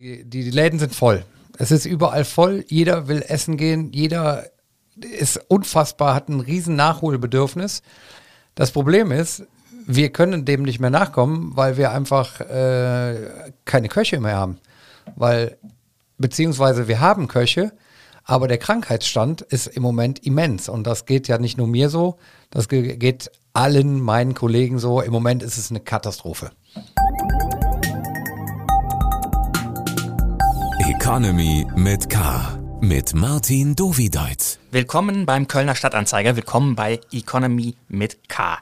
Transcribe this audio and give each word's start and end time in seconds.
Die, 0.00 0.24
die 0.24 0.50
Läden 0.50 0.78
sind 0.78 0.94
voll. 0.94 1.24
Es 1.58 1.72
ist 1.72 1.84
überall 1.84 2.24
voll. 2.24 2.64
Jeder 2.68 3.08
will 3.08 3.24
essen 3.26 3.56
gehen. 3.56 3.90
Jeder 3.92 4.44
ist 4.96 5.40
unfassbar, 5.48 6.14
hat 6.14 6.28
ein 6.28 6.38
riesen 6.38 6.76
Nachholbedürfnis. 6.76 7.82
Das 8.54 8.70
Problem 8.70 9.10
ist, 9.10 9.42
wir 9.88 10.10
können 10.10 10.44
dem 10.44 10.62
nicht 10.62 10.78
mehr 10.78 10.90
nachkommen, 10.90 11.56
weil 11.56 11.76
wir 11.76 11.90
einfach 11.90 12.40
äh, 12.40 13.52
keine 13.64 13.88
Köche 13.88 14.20
mehr 14.20 14.36
haben. 14.36 14.58
Weil, 15.16 15.58
beziehungsweise 16.16 16.86
wir 16.86 17.00
haben 17.00 17.26
Köche, 17.26 17.72
aber 18.22 18.46
der 18.46 18.58
Krankheitsstand 18.58 19.42
ist 19.42 19.66
im 19.66 19.82
Moment 19.82 20.24
immens. 20.24 20.68
Und 20.68 20.86
das 20.86 21.06
geht 21.06 21.26
ja 21.26 21.38
nicht 21.38 21.58
nur 21.58 21.66
mir 21.66 21.88
so, 21.88 22.18
das 22.50 22.68
geht 22.68 23.32
allen 23.52 24.00
meinen 24.00 24.34
Kollegen 24.34 24.78
so. 24.78 25.00
Im 25.00 25.12
Moment 25.12 25.42
ist 25.42 25.58
es 25.58 25.70
eine 25.70 25.80
Katastrophe. 25.80 26.52
Economy 31.08 31.66
mit 31.74 32.10
K. 32.10 32.58
Mit 32.82 33.14
Martin 33.14 33.74
Dovideit. 33.74 34.58
Willkommen 34.70 35.24
beim 35.24 35.48
Kölner 35.48 35.74
Stadtanzeiger. 35.74 36.36
Willkommen 36.36 36.74
bei 36.74 37.00
Economy 37.10 37.76
mit 37.88 38.28
K. 38.28 38.58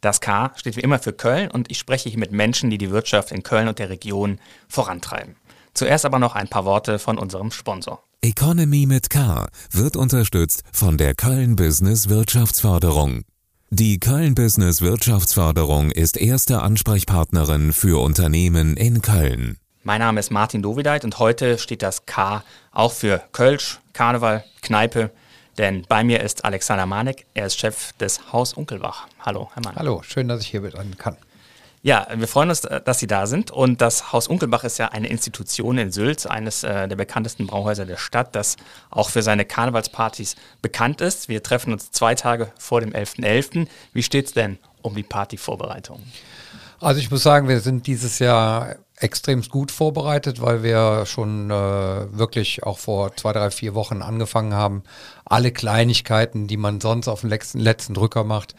Das 0.00 0.20
K 0.20 0.52
steht 0.54 0.76
wie 0.76 0.82
immer 0.82 1.00
für 1.00 1.12
Köln 1.12 1.50
und 1.50 1.72
ich 1.72 1.78
spreche 1.80 2.08
hier 2.08 2.20
mit 2.20 2.30
Menschen, 2.30 2.70
die 2.70 2.78
die 2.78 2.92
Wirtschaft 2.92 3.32
in 3.32 3.42
Köln 3.42 3.66
und 3.66 3.80
der 3.80 3.90
Region 3.90 4.38
vorantreiben. 4.68 5.34
Zuerst 5.74 6.04
aber 6.04 6.20
noch 6.20 6.36
ein 6.36 6.46
paar 6.46 6.64
Worte 6.64 7.00
von 7.00 7.18
unserem 7.18 7.50
Sponsor. 7.50 8.00
Economy 8.22 8.86
mit 8.86 9.10
K 9.10 9.48
wird 9.72 9.96
unterstützt 9.96 10.62
von 10.70 10.98
der 10.98 11.16
Köln 11.16 11.56
Business 11.56 12.08
Wirtschaftsförderung. 12.08 13.24
Die 13.70 13.98
Köln 13.98 14.36
Business 14.36 14.82
Wirtschaftsförderung 14.82 15.90
ist 15.90 16.16
erste 16.16 16.62
Ansprechpartnerin 16.62 17.72
für 17.72 18.00
Unternehmen 18.00 18.76
in 18.76 19.02
Köln. 19.02 19.58
Mein 19.84 20.00
Name 20.00 20.18
ist 20.18 20.30
Martin 20.30 20.60
Dovideit 20.60 21.04
und 21.04 21.18
heute 21.20 21.56
steht 21.56 21.82
das 21.82 22.04
K 22.04 22.42
auch 22.72 22.92
für 22.92 23.22
Kölsch, 23.32 23.78
Karneval, 23.92 24.44
Kneipe. 24.60 25.10
Denn 25.56 25.84
bei 25.88 26.02
mir 26.02 26.20
ist 26.20 26.44
Alexander 26.44 26.84
Manek, 26.84 27.26
er 27.34 27.46
ist 27.46 27.58
Chef 27.58 27.92
des 27.94 28.32
Haus 28.32 28.54
Unkelbach. 28.54 29.06
Hallo, 29.20 29.50
Herr 29.54 29.62
Manek. 29.62 29.78
Hallo, 29.78 30.02
schön, 30.02 30.26
dass 30.26 30.40
ich 30.40 30.48
hier 30.48 30.68
sein 30.70 30.96
kann. 30.98 31.16
Ja, 31.82 32.08
wir 32.12 32.26
freuen 32.26 32.50
uns, 32.50 32.62
dass 32.62 32.98
Sie 32.98 33.06
da 33.06 33.26
sind. 33.26 33.52
Und 33.52 33.80
das 33.80 34.12
Haus 34.12 34.26
Unkelbach 34.26 34.64
ist 34.64 34.78
ja 34.78 34.88
eine 34.88 35.08
Institution 35.08 35.78
in 35.78 35.92
Sylt, 35.92 36.28
eines 36.28 36.64
äh, 36.64 36.88
der 36.88 36.96
bekanntesten 36.96 37.46
Brauhäuser 37.46 37.86
der 37.86 37.96
Stadt, 37.96 38.34
das 38.34 38.56
auch 38.90 39.10
für 39.10 39.22
seine 39.22 39.44
Karnevalspartys 39.44 40.34
bekannt 40.60 41.00
ist. 41.00 41.28
Wir 41.28 41.42
treffen 41.42 41.72
uns 41.72 41.92
zwei 41.92 42.16
Tage 42.16 42.52
vor 42.58 42.80
dem 42.80 42.90
11.11. 42.90 43.22
.11. 43.22 43.68
Wie 43.92 44.02
steht 44.02 44.26
es 44.26 44.32
denn 44.32 44.58
um 44.82 44.96
die 44.96 45.04
Partyvorbereitungen? 45.04 46.02
Also 46.80 47.00
ich 47.00 47.10
muss 47.10 47.22
sagen, 47.22 47.48
wir 47.48 47.60
sind 47.60 47.86
dieses 47.86 48.18
Jahr 48.18 48.76
extrem 49.00 49.42
gut 49.42 49.70
vorbereitet, 49.70 50.40
weil 50.40 50.62
wir 50.62 51.06
schon 51.06 51.50
äh, 51.50 51.54
wirklich 51.54 52.62
auch 52.64 52.78
vor 52.78 53.14
zwei, 53.16 53.32
drei, 53.32 53.50
vier 53.50 53.74
Wochen 53.74 54.02
angefangen 54.02 54.54
haben, 54.54 54.82
alle 55.24 55.52
Kleinigkeiten, 55.52 56.46
die 56.46 56.56
man 56.56 56.80
sonst 56.80 57.08
auf 57.08 57.20
dem 57.20 57.30
letzten, 57.30 57.60
letzten 57.60 57.94
Drücker 57.94 58.24
macht, 58.24 58.54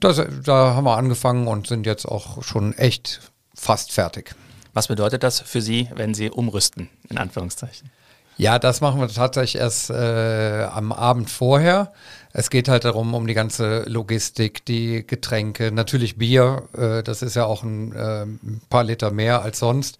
das, 0.00 0.20
da 0.44 0.74
haben 0.74 0.84
wir 0.84 0.96
angefangen 0.96 1.46
und 1.46 1.66
sind 1.66 1.86
jetzt 1.86 2.06
auch 2.06 2.42
schon 2.42 2.74
echt 2.74 3.32
fast 3.54 3.92
fertig. 3.92 4.34
Was 4.72 4.88
bedeutet 4.88 5.22
das 5.22 5.40
für 5.40 5.60
Sie, 5.60 5.88
wenn 5.94 6.14
Sie 6.14 6.30
umrüsten, 6.30 6.90
in 7.08 7.18
Anführungszeichen? 7.18 7.90
Ja, 8.36 8.58
das 8.58 8.80
machen 8.80 9.00
wir 9.00 9.08
tatsächlich 9.08 9.60
erst 9.60 9.90
äh, 9.90 10.64
am 10.64 10.90
Abend 10.92 11.30
vorher. 11.30 11.92
Es 12.36 12.50
geht 12.50 12.68
halt 12.68 12.84
darum, 12.84 13.14
um 13.14 13.28
die 13.28 13.34
ganze 13.34 13.84
Logistik, 13.84 14.64
die 14.64 15.06
Getränke, 15.06 15.70
natürlich 15.70 16.18
Bier, 16.18 16.64
äh, 16.76 17.04
das 17.04 17.22
ist 17.22 17.36
ja 17.36 17.46
auch 17.46 17.62
ein, 17.62 17.94
äh, 17.94 18.26
paar 18.68 18.82
Liter 18.82 19.12
mehr 19.12 19.42
als 19.42 19.60
sonst. 19.60 19.98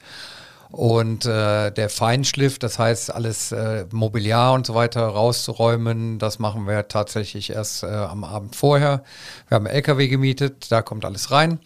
Und 0.73 1.27
äh, 1.27 1.71
der 1.71 1.89
Feinschliff, 1.89 2.59
das 2.59 2.81
heißt 2.81 3.15
alles 3.15 3.53
äh, 3.53 3.87
Mobiliar 3.93 4.53
und 4.55 4.67
so 4.67 4.75
weiter 4.75 5.07
rauszuräumen, 5.07 6.19
das 6.19 6.41
machen 6.41 6.67
wir 6.67 6.89
tatsächlich 6.89 7.51
erst 7.51 7.85
äh, 7.85 7.87
am 7.87 8.25
Abend 8.25 8.57
vorher. 8.57 9.05
Wir 9.47 9.55
haben 9.55 9.67
LKW 9.67 10.09
gemietet, 10.09 10.73
da 10.73 10.83
kommt 10.83 11.05
alles 11.05 11.31
rein. 11.31 11.61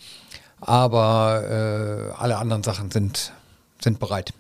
Aber 0.60 1.44
äh, 1.48 2.20
alle 2.20 2.36
anderen 2.36 2.62
Sachen 2.62 2.90
sind, 2.90 3.32
sind 3.80 3.98
bereit. 3.98 4.34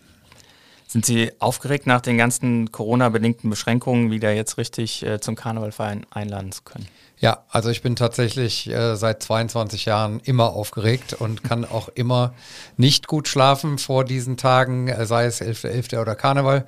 Sind 0.88 1.04
Sie 1.04 1.30
aufgeregt 1.38 1.86
nach 1.86 2.00
den 2.00 2.16
ganzen 2.16 2.72
Corona-bedingten 2.72 3.50
Beschränkungen, 3.50 4.10
wieder 4.10 4.32
jetzt 4.32 4.56
richtig 4.56 5.04
äh, 5.04 5.20
zum 5.20 5.36
Karnevalfeiern 5.36 6.06
einladen 6.08 6.50
zu 6.50 6.62
können? 6.62 6.88
Ja, 7.18 7.44
also 7.50 7.68
ich 7.68 7.82
bin 7.82 7.94
tatsächlich 7.94 8.70
äh, 8.70 8.96
seit 8.96 9.22
22 9.22 9.84
Jahren 9.84 10.20
immer 10.20 10.54
aufgeregt 10.54 11.12
und 11.12 11.44
kann 11.48 11.66
auch 11.66 11.90
immer 11.90 12.32
nicht 12.78 13.06
gut 13.06 13.28
schlafen 13.28 13.76
vor 13.76 14.04
diesen 14.04 14.38
Tagen, 14.38 14.88
äh, 14.88 15.04
sei 15.04 15.26
es 15.26 15.42
11.11. 15.42 15.90
.11. 15.90 16.00
oder 16.00 16.14
Karneval. 16.14 16.64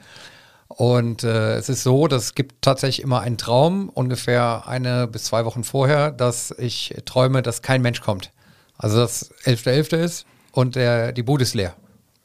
Und 0.69 1.25
äh, 1.25 1.54
es 1.54 1.70
ist 1.70 1.82
so, 1.82 2.06
dass 2.06 2.25
es 2.25 2.34
gibt 2.34 2.60
tatsächlich 2.60 3.02
immer 3.02 3.22
einen 3.22 3.38
Traum, 3.38 3.88
ungefähr 3.88 4.64
eine 4.66 5.06
bis 5.06 5.25
zwei 5.25 5.47
Wochen 5.47 5.64
vorher, 5.64 6.10
dass 6.10 6.54
ich 6.58 6.94
träume, 7.06 7.41
dass 7.41 7.62
kein 7.62 7.81
Mensch 7.81 8.02
kommt. 8.02 8.32
Also 8.76 8.98
dass 8.98 9.32
11.11. 9.44 9.92
.11. 9.92 9.97
ist 9.97 10.26
und 10.52 10.76
der, 10.76 11.12
die 11.12 11.22
Bude 11.22 11.42
ist 11.42 11.54
leer. 11.54 11.75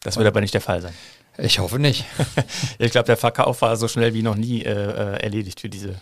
Das 0.04 0.18
wird 0.18 0.28
aber 0.28 0.42
nicht 0.42 0.54
der 0.54 0.62
Fall 0.62 0.82
sein. 0.82 0.94
Ich 1.38 1.60
hoffe 1.60 1.80
nicht. 1.80 2.06
ich 2.80 2.92
glaube, 2.92 3.06
der 3.06 3.18
Verkauf 3.18 3.62
war 3.62 3.76
so 3.76 3.88
schnell 3.88 4.14
wie 4.14 4.22
noch 4.22 4.36
nie 4.36 4.64
äh, 4.64 4.72
äh 4.72 5.24
erledigt 5.24 5.62
für 5.62 5.70
diese 5.70 5.96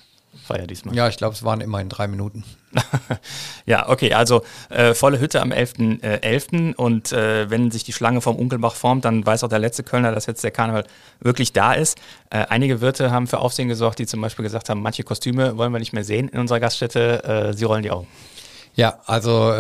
Feier 0.44 0.68
diesmal. 0.68 0.96
Ja, 0.96 1.08
ich 1.08 1.18
glaube, 1.18 1.36
es 1.36 1.44
waren 1.44 1.62
immerhin 1.62 1.90
drei 1.90 2.08
Minuten. 2.08 2.44
ja, 3.66 3.88
okay, 3.88 4.14
also 4.14 4.44
äh, 4.70 4.94
volle 4.94 5.20
Hütte 5.20 5.42
am 5.42 5.52
11.11. 5.52 6.04
Äh, 6.04 6.20
11. 6.22 6.78
und 6.78 7.12
äh, 7.12 7.50
wenn 7.50 7.72
sich 7.72 7.84
die 7.84 7.94
Schlange 7.94 8.20
vom 8.20 8.36
Unkelbach 8.36 8.76
formt, 8.76 9.06
dann 9.06 9.26
weiß 9.26 9.44
auch 9.44 9.50
der 9.50 9.60
letzte 9.60 9.84
Kölner, 9.84 10.12
dass 10.12 10.26
jetzt 10.26 10.44
der 10.44 10.52
Karneval 10.52 10.86
wirklich 11.20 11.54
da 11.54 11.74
ist. 11.74 11.98
Äh, 12.30 12.46
einige 12.50 12.82
Wirte 12.82 13.12
haben 13.12 13.28
für 13.28 13.40
Aufsehen 13.40 13.70
gesorgt, 13.70 14.00
die 14.00 14.06
zum 14.06 14.22
Beispiel 14.22 14.44
gesagt 14.44 14.70
haben, 14.70 14.82
manche 14.82 15.04
Kostüme 15.04 15.58
wollen 15.58 15.72
wir 15.72 15.80
nicht 15.80 15.94
mehr 15.94 16.04
sehen 16.04 16.30
in 16.30 16.40
unserer 16.40 16.60
Gaststätte. 16.60 17.24
Äh, 17.24 17.54
sie 17.54 17.66
rollen 17.66 17.84
die 17.84 17.92
Augen. 17.92 18.08
Ja, 18.76 19.00
also 19.06 19.54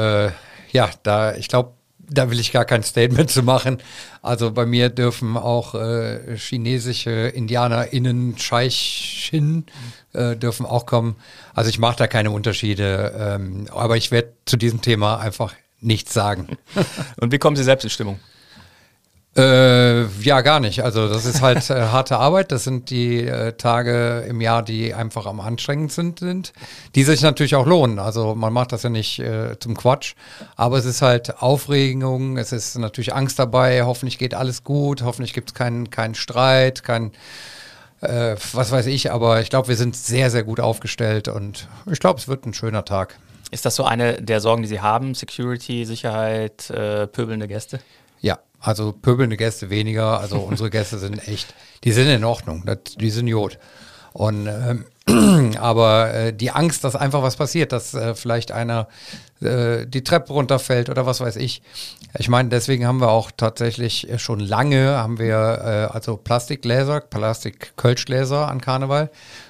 ja, 0.71 0.89
da 1.03 1.35
ich 1.35 1.47
glaube, 1.47 1.73
da 2.09 2.29
will 2.29 2.39
ich 2.39 2.51
gar 2.51 2.65
kein 2.65 2.83
Statement 2.83 3.29
zu 3.29 3.43
machen. 3.43 3.77
Also 4.21 4.51
bei 4.51 4.65
mir 4.65 4.89
dürfen 4.89 5.37
auch 5.37 5.75
äh, 5.75 6.37
chinesische 6.37 7.11
IndianerInnen, 7.11 8.37
Scheichin, 8.37 9.65
äh, 10.13 10.35
dürfen 10.35 10.65
auch 10.65 10.85
kommen. 10.85 11.15
Also 11.53 11.69
ich 11.69 11.79
mache 11.79 11.97
da 11.97 12.07
keine 12.07 12.31
Unterschiede, 12.31 13.13
ähm, 13.17 13.67
aber 13.71 13.97
ich 13.97 14.11
werde 14.11 14.33
zu 14.45 14.57
diesem 14.57 14.81
Thema 14.81 15.19
einfach 15.19 15.53
nichts 15.79 16.13
sagen. 16.13 16.57
Und 17.19 17.31
wie 17.31 17.39
kommen 17.39 17.55
Sie 17.55 17.63
selbst 17.63 17.83
in 17.83 17.89
Stimmung? 17.89 18.19
Äh, 19.35 20.05
ja, 20.21 20.41
gar 20.41 20.59
nicht. 20.59 20.83
Also 20.83 21.09
das 21.09 21.25
ist 21.25 21.41
halt 21.41 21.67
äh, 21.71 21.87
harte 21.87 22.17
Arbeit. 22.17 22.51
Das 22.51 22.63
sind 22.63 22.91
die 22.91 23.25
äh, 23.25 23.53
Tage 23.53 24.25
im 24.29 24.41
Jahr, 24.41 24.61
die 24.61 24.93
einfach 24.93 25.25
am 25.25 25.39
anstrengendsten 25.39 26.15
sind, 26.15 26.53
die 26.93 27.03
sich 27.03 27.23
natürlich 27.23 27.55
auch 27.55 27.65
lohnen. 27.65 27.97
Also 27.97 28.35
man 28.35 28.53
macht 28.53 28.73
das 28.73 28.83
ja 28.83 28.91
nicht 28.91 29.17
äh, 29.17 29.57
zum 29.57 29.75
Quatsch, 29.75 30.13
aber 30.55 30.77
es 30.77 30.85
ist 30.85 31.01
halt 31.01 31.41
Aufregung, 31.41 32.37
es 32.37 32.51
ist 32.51 32.77
natürlich 32.77 33.15
Angst 33.15 33.39
dabei. 33.39 33.81
Hoffentlich 33.83 34.19
geht 34.19 34.35
alles 34.35 34.63
gut, 34.63 35.01
hoffentlich 35.01 35.33
gibt 35.33 35.49
es 35.49 35.55
keinen 35.55 35.89
keinen 35.89 36.13
Streit, 36.13 36.83
kein 36.83 37.11
äh, 38.01 38.35
was 38.51 38.71
weiß 38.71 38.85
ich. 38.85 39.11
Aber 39.11 39.41
ich 39.41 39.49
glaube, 39.49 39.67
wir 39.67 39.77
sind 39.77 39.95
sehr 39.95 40.29
sehr 40.29 40.43
gut 40.43 40.59
aufgestellt 40.59 41.27
und 41.27 41.67
ich 41.91 41.99
glaube, 41.99 42.19
es 42.19 42.27
wird 42.27 42.45
ein 42.45 42.53
schöner 42.53 42.85
Tag. 42.85 43.17
Ist 43.49 43.65
das 43.65 43.75
so 43.75 43.83
eine 43.83 44.21
der 44.21 44.41
Sorgen, 44.41 44.61
die 44.61 44.67
Sie 44.67 44.81
haben? 44.81 45.15
Security, 45.15 45.85
Sicherheit, 45.85 46.69
äh, 46.69 47.07
pöbelnde 47.07 47.47
Gäste? 47.47 47.79
Also 48.63 48.93
pöbelnde 48.93 49.37
Gäste 49.37 49.69
weniger. 49.69 50.19
Also 50.19 50.37
unsere 50.49 50.69
Gäste 50.69 50.97
sind 50.97 51.27
echt, 51.27 51.53
die 51.83 51.91
sind 51.91 52.07
in 52.07 52.23
Ordnung, 52.23 52.63
das, 52.65 52.79
die 52.97 53.11
sind 53.11 53.27
Jod. 53.27 53.59
Und 54.13 54.47
ähm, 54.47 54.85
aber 55.59 56.13
äh, 56.13 56.33
die 56.33 56.51
Angst, 56.51 56.83
dass 56.83 56.95
einfach 56.95 57.23
was 57.23 57.35
passiert, 57.35 57.71
dass 57.73 57.93
äh, 57.93 58.15
vielleicht 58.15 58.51
einer 58.51 58.87
äh, 59.41 59.85
die 59.85 60.03
Treppe 60.03 60.31
runterfällt 60.31 60.89
oder 60.89 61.05
was 61.05 61.19
weiß 61.19 61.35
ich. 61.35 61.61
Ich 62.17 62.29
meine, 62.29 62.49
deswegen 62.49 62.85
haben 62.87 63.01
wir 63.01 63.09
auch 63.09 63.31
tatsächlich 63.35 64.07
schon 64.17 64.39
lange 64.39 64.97
haben 64.97 65.19
wir 65.19 65.35
äh, 65.35 65.93
also 65.93 66.15
Plastikgläser, 66.15 67.01
Plastik-Kölschgläser 67.01 68.47
an 68.47 68.61
Karneval, 68.61 69.09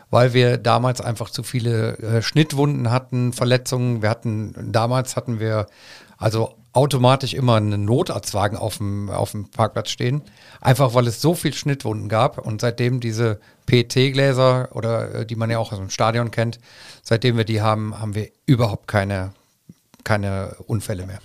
weil 0.10 0.34
wir 0.34 0.58
damals 0.58 1.02
einfach 1.02 1.30
zu 1.30 1.44
viele 1.44 1.98
äh, 1.98 2.22
Schnittwunden 2.22 2.90
hatten, 2.90 3.34
Verletzungen. 3.34 4.02
Wir 4.02 4.10
hatten 4.10 4.72
damals 4.72 5.16
hatten 5.16 5.40
wir 5.40 5.68
also 6.18 6.56
automatisch 6.74 7.34
immer 7.34 7.56
einen 7.56 7.86
Notarztwagen 7.86 8.58
auf 8.58 8.78
dem, 8.78 9.10
auf 9.10 9.32
dem 9.32 9.50
Parkplatz 9.50 9.90
stehen. 9.90 10.24
Einfach 10.60 10.94
weil 10.96 11.08
es 11.08 11.22
so 11.22 11.36
viel 11.36 11.54
Schnittwunden 11.54 12.10
gab 12.10 12.40
und 12.40 12.62
seitdem 12.62 13.00
diese 13.00 13.40
PET-Gläser 13.68 14.70
oder 14.74 15.16
äh, 15.16 15.26
die 15.26 15.36
man 15.36 15.50
ja 15.50 15.60
auch 15.60 15.72
aus 15.72 15.78
dem 15.78 15.92
Stadion 15.92 16.32
kennt, 16.32 16.60
seitdem 17.04 17.38
wir 17.38 17.46
die 17.46 17.62
haben, 17.62 18.00
haben 18.00 18.16
wir 18.16 18.30
überhaupt 18.46 18.88
keine, 18.88 19.34
keine 20.04 20.56
Unfälle 20.66 21.06
mehr. 21.06 21.20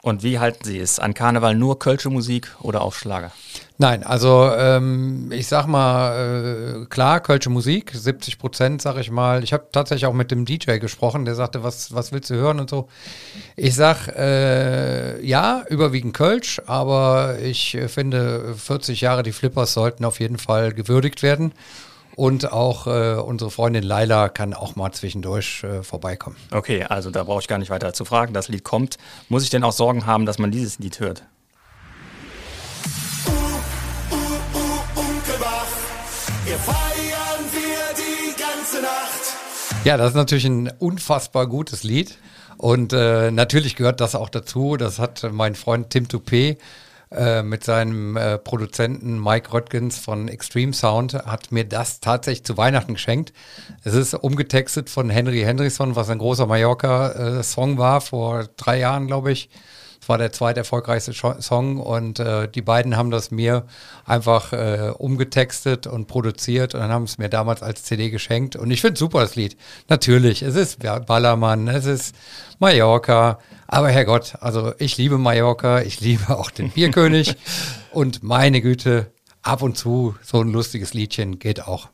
Und 0.00 0.22
wie 0.22 0.38
halten 0.38 0.64
Sie 0.64 0.78
es? 0.78 1.00
An 1.00 1.12
Karneval 1.12 1.56
nur 1.56 1.78
Kölsche 1.80 2.08
Musik 2.08 2.54
oder 2.60 2.82
auch 2.82 2.94
Schlager? 2.94 3.32
Nein, 3.80 4.02
also 4.02 4.50
ähm, 4.56 5.30
ich 5.30 5.46
sag 5.46 5.68
mal, 5.68 6.82
äh, 6.82 6.86
klar, 6.86 7.20
Kölsche 7.20 7.48
Musik, 7.48 7.92
70 7.94 8.36
Prozent, 8.36 8.82
sag 8.82 8.96
ich 8.96 9.12
mal. 9.12 9.44
Ich 9.44 9.52
habe 9.52 9.68
tatsächlich 9.70 10.06
auch 10.06 10.14
mit 10.14 10.32
dem 10.32 10.44
DJ 10.44 10.78
gesprochen, 10.78 11.24
der 11.24 11.36
sagte, 11.36 11.62
was, 11.62 11.94
was 11.94 12.10
willst 12.10 12.28
du 12.30 12.34
hören 12.34 12.58
und 12.58 12.68
so. 12.68 12.88
Ich 13.54 13.76
sag, 13.76 14.08
äh, 14.08 15.24
ja, 15.24 15.62
überwiegend 15.68 16.12
Kölsch, 16.12 16.60
aber 16.66 17.38
ich 17.40 17.76
äh, 17.76 17.86
finde, 17.86 18.56
40 18.56 19.00
Jahre 19.00 19.22
die 19.22 19.30
Flippers 19.30 19.74
sollten 19.74 20.04
auf 20.04 20.18
jeden 20.18 20.38
Fall 20.38 20.72
gewürdigt 20.72 21.22
werden. 21.22 21.52
Und 22.16 22.52
auch 22.52 22.88
äh, 22.88 23.14
unsere 23.14 23.52
Freundin 23.52 23.84
Laila 23.84 24.28
kann 24.28 24.54
auch 24.54 24.74
mal 24.74 24.90
zwischendurch 24.90 25.62
äh, 25.62 25.84
vorbeikommen. 25.84 26.34
Okay, 26.50 26.82
also 26.82 27.12
da 27.12 27.22
brauche 27.22 27.42
ich 27.42 27.46
gar 27.46 27.58
nicht 27.58 27.70
weiter 27.70 27.92
zu 27.92 28.04
fragen. 28.04 28.34
Das 28.34 28.48
Lied 28.48 28.64
kommt. 28.64 28.96
Muss 29.28 29.44
ich 29.44 29.50
denn 29.50 29.62
auch 29.62 29.70
Sorgen 29.70 30.04
haben, 30.04 30.26
dass 30.26 30.40
man 30.40 30.50
dieses 30.50 30.80
Lied 30.80 30.98
hört? 30.98 31.22
Wir 36.48 36.56
feiern 36.60 37.44
wir 37.52 37.94
die 37.94 38.30
ganze 38.40 38.80
Nacht. 38.80 39.84
Ja, 39.84 39.98
das 39.98 40.10
ist 40.10 40.14
natürlich 40.14 40.46
ein 40.46 40.72
unfassbar 40.78 41.46
gutes 41.46 41.82
Lied. 41.82 42.16
Und 42.56 42.94
äh, 42.94 43.30
natürlich 43.30 43.76
gehört 43.76 44.00
das 44.00 44.14
auch 44.14 44.30
dazu. 44.30 44.78
Das 44.78 44.98
hat 44.98 45.28
mein 45.30 45.54
Freund 45.54 45.90
Tim 45.90 46.06
Toupé 46.06 46.56
äh, 47.10 47.42
mit 47.42 47.64
seinem 47.64 48.16
äh, 48.16 48.38
Produzenten 48.38 49.22
Mike 49.22 49.52
Röttgens 49.52 49.98
von 49.98 50.28
Extreme 50.28 50.72
Sound 50.72 51.12
hat 51.12 51.52
mir 51.52 51.64
das 51.64 52.00
tatsächlich 52.00 52.46
zu 52.46 52.56
Weihnachten 52.56 52.94
geschenkt. 52.94 53.34
Es 53.84 53.92
ist 53.92 54.14
umgetextet 54.14 54.88
von 54.88 55.10
Henry 55.10 55.42
Hendrickson, 55.42 55.96
was 55.96 56.08
ein 56.08 56.16
großer 56.16 56.46
Mallorca-Song 56.46 57.74
äh, 57.74 57.78
war, 57.78 58.00
vor 58.00 58.48
drei 58.56 58.78
Jahren, 58.78 59.06
glaube 59.06 59.32
ich 59.32 59.50
war 60.08 60.18
der 60.18 60.32
zweiterfolgreichste 60.32 61.12
Song 61.12 61.78
und 61.78 62.18
äh, 62.18 62.48
die 62.48 62.62
beiden 62.62 62.96
haben 62.96 63.10
das 63.10 63.30
mir 63.30 63.64
einfach 64.04 64.52
äh, 64.52 64.92
umgetextet 64.96 65.86
und 65.86 66.06
produziert 66.06 66.74
und 66.74 66.80
dann 66.80 66.90
haben 66.90 67.04
es 67.04 67.18
mir 67.18 67.28
damals 67.28 67.62
als 67.62 67.84
CD 67.84 68.10
geschenkt 68.10 68.56
und 68.56 68.70
ich 68.70 68.80
finde 68.80 68.98
super 68.98 69.20
das 69.20 69.36
Lied. 69.36 69.56
Natürlich, 69.88 70.42
es 70.42 70.56
ist 70.56 70.80
Ballermann, 70.80 71.68
es 71.68 71.84
ist 71.84 72.14
Mallorca, 72.58 73.38
aber 73.66 73.90
Herrgott, 73.90 74.34
also 74.40 74.72
ich 74.78 74.96
liebe 74.96 75.18
Mallorca, 75.18 75.82
ich 75.82 76.00
liebe 76.00 76.36
auch 76.36 76.50
den 76.50 76.70
Bierkönig 76.70 77.36
und 77.92 78.22
meine 78.22 78.60
Güte, 78.60 79.12
ab 79.42 79.62
und 79.62 79.76
zu 79.76 80.16
so 80.22 80.40
ein 80.40 80.52
lustiges 80.52 80.94
Liedchen 80.94 81.38
geht 81.38 81.66
auch. 81.66 81.88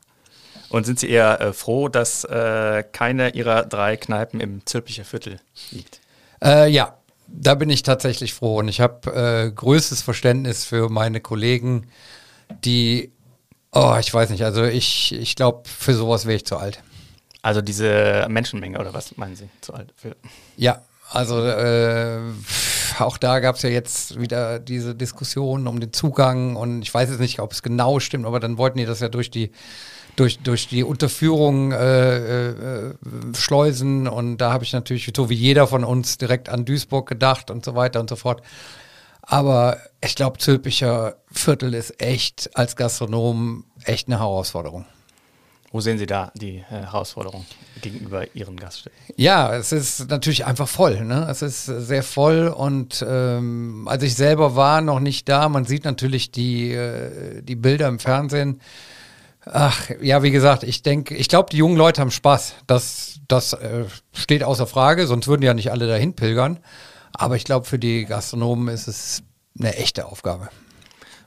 Und 0.68 0.84
sind 0.86 0.98
Sie 0.98 1.08
eher 1.08 1.40
äh, 1.40 1.52
froh, 1.52 1.88
dass 1.88 2.24
äh, 2.24 2.82
keine 2.90 3.30
Ihrer 3.30 3.64
drei 3.64 3.96
Kneipen 3.96 4.40
im 4.40 4.66
Zülpicher 4.66 5.04
Viertel 5.04 5.38
liegt? 5.70 6.00
Äh, 6.42 6.68
ja, 6.68 6.96
da 7.26 7.54
bin 7.54 7.70
ich 7.70 7.82
tatsächlich 7.82 8.34
froh 8.34 8.58
und 8.58 8.68
ich 8.68 8.80
habe 8.80 9.12
äh, 9.12 9.50
größtes 9.50 10.02
Verständnis 10.02 10.64
für 10.64 10.88
meine 10.88 11.20
Kollegen, 11.20 11.86
die, 12.64 13.12
oh, 13.72 13.96
ich 13.98 14.12
weiß 14.12 14.30
nicht, 14.30 14.44
also 14.44 14.64
ich, 14.64 15.12
ich 15.12 15.36
glaube, 15.36 15.68
für 15.68 15.94
sowas 15.94 16.26
wäre 16.26 16.36
ich 16.36 16.46
zu 16.46 16.56
alt. 16.56 16.82
Also 17.42 17.60
diese 17.60 18.26
Menschenmenge 18.28 18.78
oder 18.78 18.94
was 18.94 19.16
meinen 19.16 19.36
Sie 19.36 19.48
zu 19.60 19.74
alt? 19.74 19.92
Für? 19.96 20.16
Ja, 20.56 20.82
also 21.10 21.44
äh, 21.44 22.20
auch 22.98 23.18
da 23.18 23.40
gab 23.40 23.56
es 23.56 23.62
ja 23.62 23.68
jetzt 23.68 24.18
wieder 24.18 24.58
diese 24.58 24.94
Diskussion 24.94 25.66
um 25.66 25.78
den 25.80 25.92
Zugang 25.92 26.56
und 26.56 26.82
ich 26.82 26.92
weiß 26.92 27.10
jetzt 27.10 27.20
nicht, 27.20 27.40
ob 27.40 27.52
es 27.52 27.62
genau 27.62 28.00
stimmt, 28.00 28.26
aber 28.26 28.40
dann 28.40 28.56
wollten 28.56 28.78
die 28.78 28.86
das 28.86 29.00
ja 29.00 29.08
durch 29.08 29.30
die 29.30 29.50
durch, 30.16 30.38
durch 30.40 30.68
die 30.68 30.84
Unterführung 30.84 31.72
äh, 31.72 32.48
äh, 32.48 32.94
schleusen. 33.34 34.08
Und 34.08 34.38
da 34.38 34.52
habe 34.52 34.64
ich 34.64 34.72
natürlich, 34.72 35.10
so 35.14 35.30
wie 35.30 35.34
jeder 35.34 35.66
von 35.66 35.84
uns, 35.84 36.18
direkt 36.18 36.48
an 36.48 36.64
Duisburg 36.64 37.08
gedacht 37.08 37.50
und 37.50 37.64
so 37.64 37.74
weiter 37.74 38.00
und 38.00 38.10
so 38.10 38.16
fort. 38.16 38.42
Aber 39.22 39.78
ich 40.02 40.14
glaube, 40.14 40.38
Zülpicher 40.38 41.16
Viertel 41.32 41.74
ist 41.74 42.00
echt 42.02 42.50
als 42.54 42.76
Gastronom 42.76 43.64
echt 43.84 44.08
eine 44.08 44.18
Herausforderung. 44.18 44.84
Wo 45.74 45.80
sehen 45.80 45.98
Sie 45.98 46.06
da 46.06 46.30
die 46.34 46.58
äh, 46.58 46.62
Herausforderung 46.70 47.44
gegenüber 47.82 48.32
Ihren 48.36 48.56
Gaststätten? 48.56 48.96
Ja, 49.16 49.56
es 49.56 49.72
ist 49.72 50.08
natürlich 50.08 50.46
einfach 50.46 50.68
voll. 50.68 51.04
Ne? 51.04 51.26
Es 51.28 51.42
ist 51.42 51.64
sehr 51.64 52.04
voll 52.04 52.46
und 52.46 53.04
ähm, 53.04 53.88
als 53.88 54.04
ich 54.04 54.14
selber 54.14 54.54
war, 54.54 54.82
noch 54.82 55.00
nicht 55.00 55.28
da. 55.28 55.48
Man 55.48 55.64
sieht 55.64 55.84
natürlich 55.84 56.30
die, 56.30 56.70
äh, 56.70 57.42
die 57.42 57.56
Bilder 57.56 57.88
im 57.88 57.98
Fernsehen. 57.98 58.60
Ach, 59.46 59.90
ja, 60.00 60.22
wie 60.22 60.30
gesagt, 60.30 60.62
ich 60.62 60.82
denke, 60.82 61.14
ich 61.14 61.28
glaube, 61.28 61.50
die 61.50 61.58
jungen 61.58 61.76
Leute 61.76 62.00
haben 62.00 62.10
Spaß. 62.10 62.54
Das, 62.66 63.20
das 63.28 63.52
äh, 63.52 63.84
steht 64.12 64.42
außer 64.42 64.66
Frage, 64.66 65.06
sonst 65.06 65.28
würden 65.28 65.42
ja 65.42 65.54
nicht 65.54 65.70
alle 65.70 65.86
dahin 65.86 66.14
pilgern. 66.14 66.58
Aber 67.12 67.36
ich 67.36 67.44
glaube, 67.44 67.66
für 67.66 67.78
die 67.78 68.06
Gastronomen 68.06 68.68
ist 68.68 68.88
es 68.88 69.22
eine 69.58 69.76
echte 69.76 70.06
Aufgabe. 70.06 70.48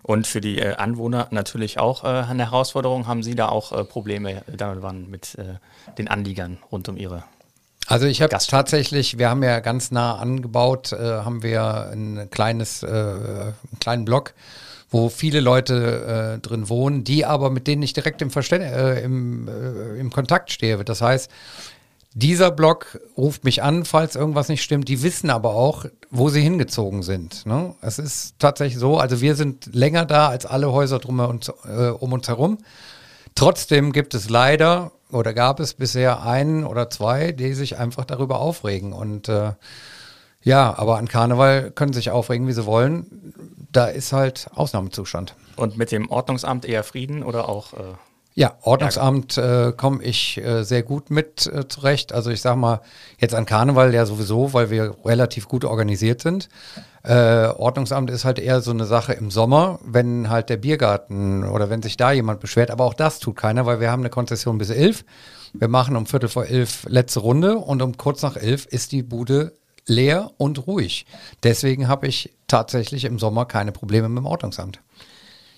Und 0.01 0.25
für 0.25 0.41
die 0.41 0.59
äh, 0.59 0.75
Anwohner 0.75 1.27
natürlich 1.31 1.79
auch 1.79 2.03
äh, 2.03 2.07
eine 2.07 2.45
Herausforderung. 2.45 3.07
Haben 3.07 3.23
Sie 3.23 3.35
da 3.35 3.49
auch 3.49 3.71
äh, 3.71 3.83
Probleme 3.83 4.41
damit 4.47 4.81
waren 4.81 5.09
mit 5.09 5.35
äh, 5.35 5.55
den 5.97 6.07
Anliegern 6.07 6.57
rund 6.71 6.89
um 6.89 6.97
Ihre 6.97 7.23
also 7.89 8.05
ich 8.05 8.21
habe 8.21 8.37
tatsächlich, 8.37 9.17
wir 9.17 9.29
haben 9.29 9.41
ja 9.43 9.61
ganz 9.61 9.91
nah 9.91 10.17
angebaut, 10.17 10.91
äh, 10.91 10.97
haben 10.97 11.41
wir 11.41 11.89
ein 11.89 12.29
kleines, 12.29 12.83
äh, 12.83 12.87
einen 12.87 13.55
kleinen 13.79 14.03
Block 14.03 14.33
wo 14.89 15.09
viele 15.09 15.39
Leute 15.39 16.37
äh, 16.37 16.39
drin 16.39 16.69
wohnen, 16.69 17.03
die 17.03 17.25
aber 17.25 17.49
mit 17.49 17.67
denen 17.67 17.83
ich 17.83 17.93
direkt 17.93 18.21
im, 18.21 18.31
Verständ 18.31 18.63
äh, 18.63 19.01
im, 19.01 19.47
äh, 19.47 19.99
im 19.99 20.11
Kontakt 20.11 20.51
stehe. 20.51 20.83
Das 20.83 21.01
heißt, 21.01 21.29
dieser 22.13 22.51
Blog 22.51 22.99
ruft 23.15 23.43
mich 23.43 23.61
an, 23.61 23.85
falls 23.85 24.15
irgendwas 24.15 24.49
nicht 24.49 24.63
stimmt. 24.63 24.87
Die 24.87 25.03
wissen 25.03 25.29
aber 25.29 25.51
auch, 25.53 25.85
wo 26.09 26.29
sie 26.29 26.41
hingezogen 26.41 27.03
sind. 27.03 27.45
Ne? 27.45 27.75
Es 27.81 27.99
ist 27.99 28.39
tatsächlich 28.39 28.79
so, 28.79 28.97
also 28.97 29.21
wir 29.21 29.35
sind 29.35 29.73
länger 29.73 30.05
da 30.05 30.29
als 30.29 30.45
alle 30.45 30.71
Häuser 30.71 30.99
drum 30.99 31.19
und, 31.19 31.53
äh, 31.65 31.89
um 31.89 32.13
uns 32.13 32.27
herum. 32.27 32.57
Trotzdem 33.35 33.91
gibt 33.91 34.15
es 34.15 34.29
leider 34.29 34.91
oder 35.11 35.33
gab 35.33 35.59
es 35.59 35.75
bisher 35.75 36.23
einen 36.23 36.63
oder 36.63 36.89
zwei, 36.89 37.33
die 37.33 37.53
sich 37.53 37.77
einfach 37.77 38.05
darüber 38.05 38.39
aufregen. 38.39 38.93
Und 38.93 39.29
äh, 39.29 39.51
ja, 40.47 40.77
aber 40.77 40.97
an 40.97 41.07
Karneval 41.07 41.71
können 41.71 41.94
sich 41.94 42.11
aufregen, 42.11 42.47
wie 42.47 42.53
sie 42.53 42.65
wollen 42.65 43.27
da 43.71 43.85
ist 43.85 44.13
halt 44.13 44.47
Ausnahmezustand. 44.55 45.35
Und 45.55 45.77
mit 45.77 45.91
dem 45.91 46.09
Ordnungsamt 46.09 46.65
eher 46.65 46.83
Frieden 46.83 47.23
oder 47.23 47.49
auch? 47.49 47.73
Äh, 47.73 47.94
ja, 48.33 48.55
Ordnungsamt 48.61 49.38
äh, 49.38 49.73
komme 49.75 50.03
ich 50.03 50.38
äh, 50.38 50.63
sehr 50.63 50.83
gut 50.83 51.09
mit 51.09 51.47
äh, 51.47 51.67
zurecht. 51.67 52.13
Also 52.13 52.29
ich 52.29 52.41
sage 52.41 52.57
mal, 52.57 52.81
jetzt 53.19 53.33
an 53.33 53.45
Karneval 53.45 53.94
ja 53.94 54.05
sowieso, 54.05 54.53
weil 54.53 54.69
wir 54.69 54.95
relativ 55.05 55.47
gut 55.47 55.65
organisiert 55.65 56.21
sind. 56.21 56.49
Äh, 57.03 57.47
Ordnungsamt 57.47 58.09
ist 58.11 58.25
halt 58.25 58.38
eher 58.38 58.61
so 58.61 58.71
eine 58.71 58.85
Sache 58.85 59.13
im 59.13 59.31
Sommer, 59.31 59.79
wenn 59.83 60.29
halt 60.29 60.49
der 60.49 60.57
Biergarten 60.57 61.44
oder 61.44 61.69
wenn 61.69 61.81
sich 61.81 61.97
da 61.97 62.11
jemand 62.11 62.39
beschwert. 62.39 62.69
Aber 62.69 62.85
auch 62.85 62.94
das 62.94 63.19
tut 63.19 63.35
keiner, 63.35 63.65
weil 63.65 63.79
wir 63.79 63.91
haben 63.91 64.01
eine 64.01 64.09
Konzession 64.09 64.57
bis 64.57 64.69
elf. 64.69 65.03
Wir 65.53 65.67
machen 65.67 65.95
um 65.95 66.05
Viertel 66.05 66.29
vor 66.29 66.45
elf 66.45 66.85
letzte 66.88 67.21
Runde 67.21 67.57
und 67.57 67.81
um 67.81 67.97
kurz 67.97 68.21
nach 68.21 68.38
elf 68.38 68.65
ist 68.65 68.91
die 68.91 69.03
Bude 69.03 69.53
leer 69.87 70.31
und 70.37 70.67
ruhig. 70.67 71.05
Deswegen 71.43 71.87
habe 71.87 72.07
ich 72.07 72.33
tatsächlich 72.47 73.05
im 73.05 73.19
Sommer 73.19 73.45
keine 73.45 73.71
Probleme 73.71 74.09
mit 74.09 74.19
dem 74.19 74.25
Ordnungsamt. 74.25 74.79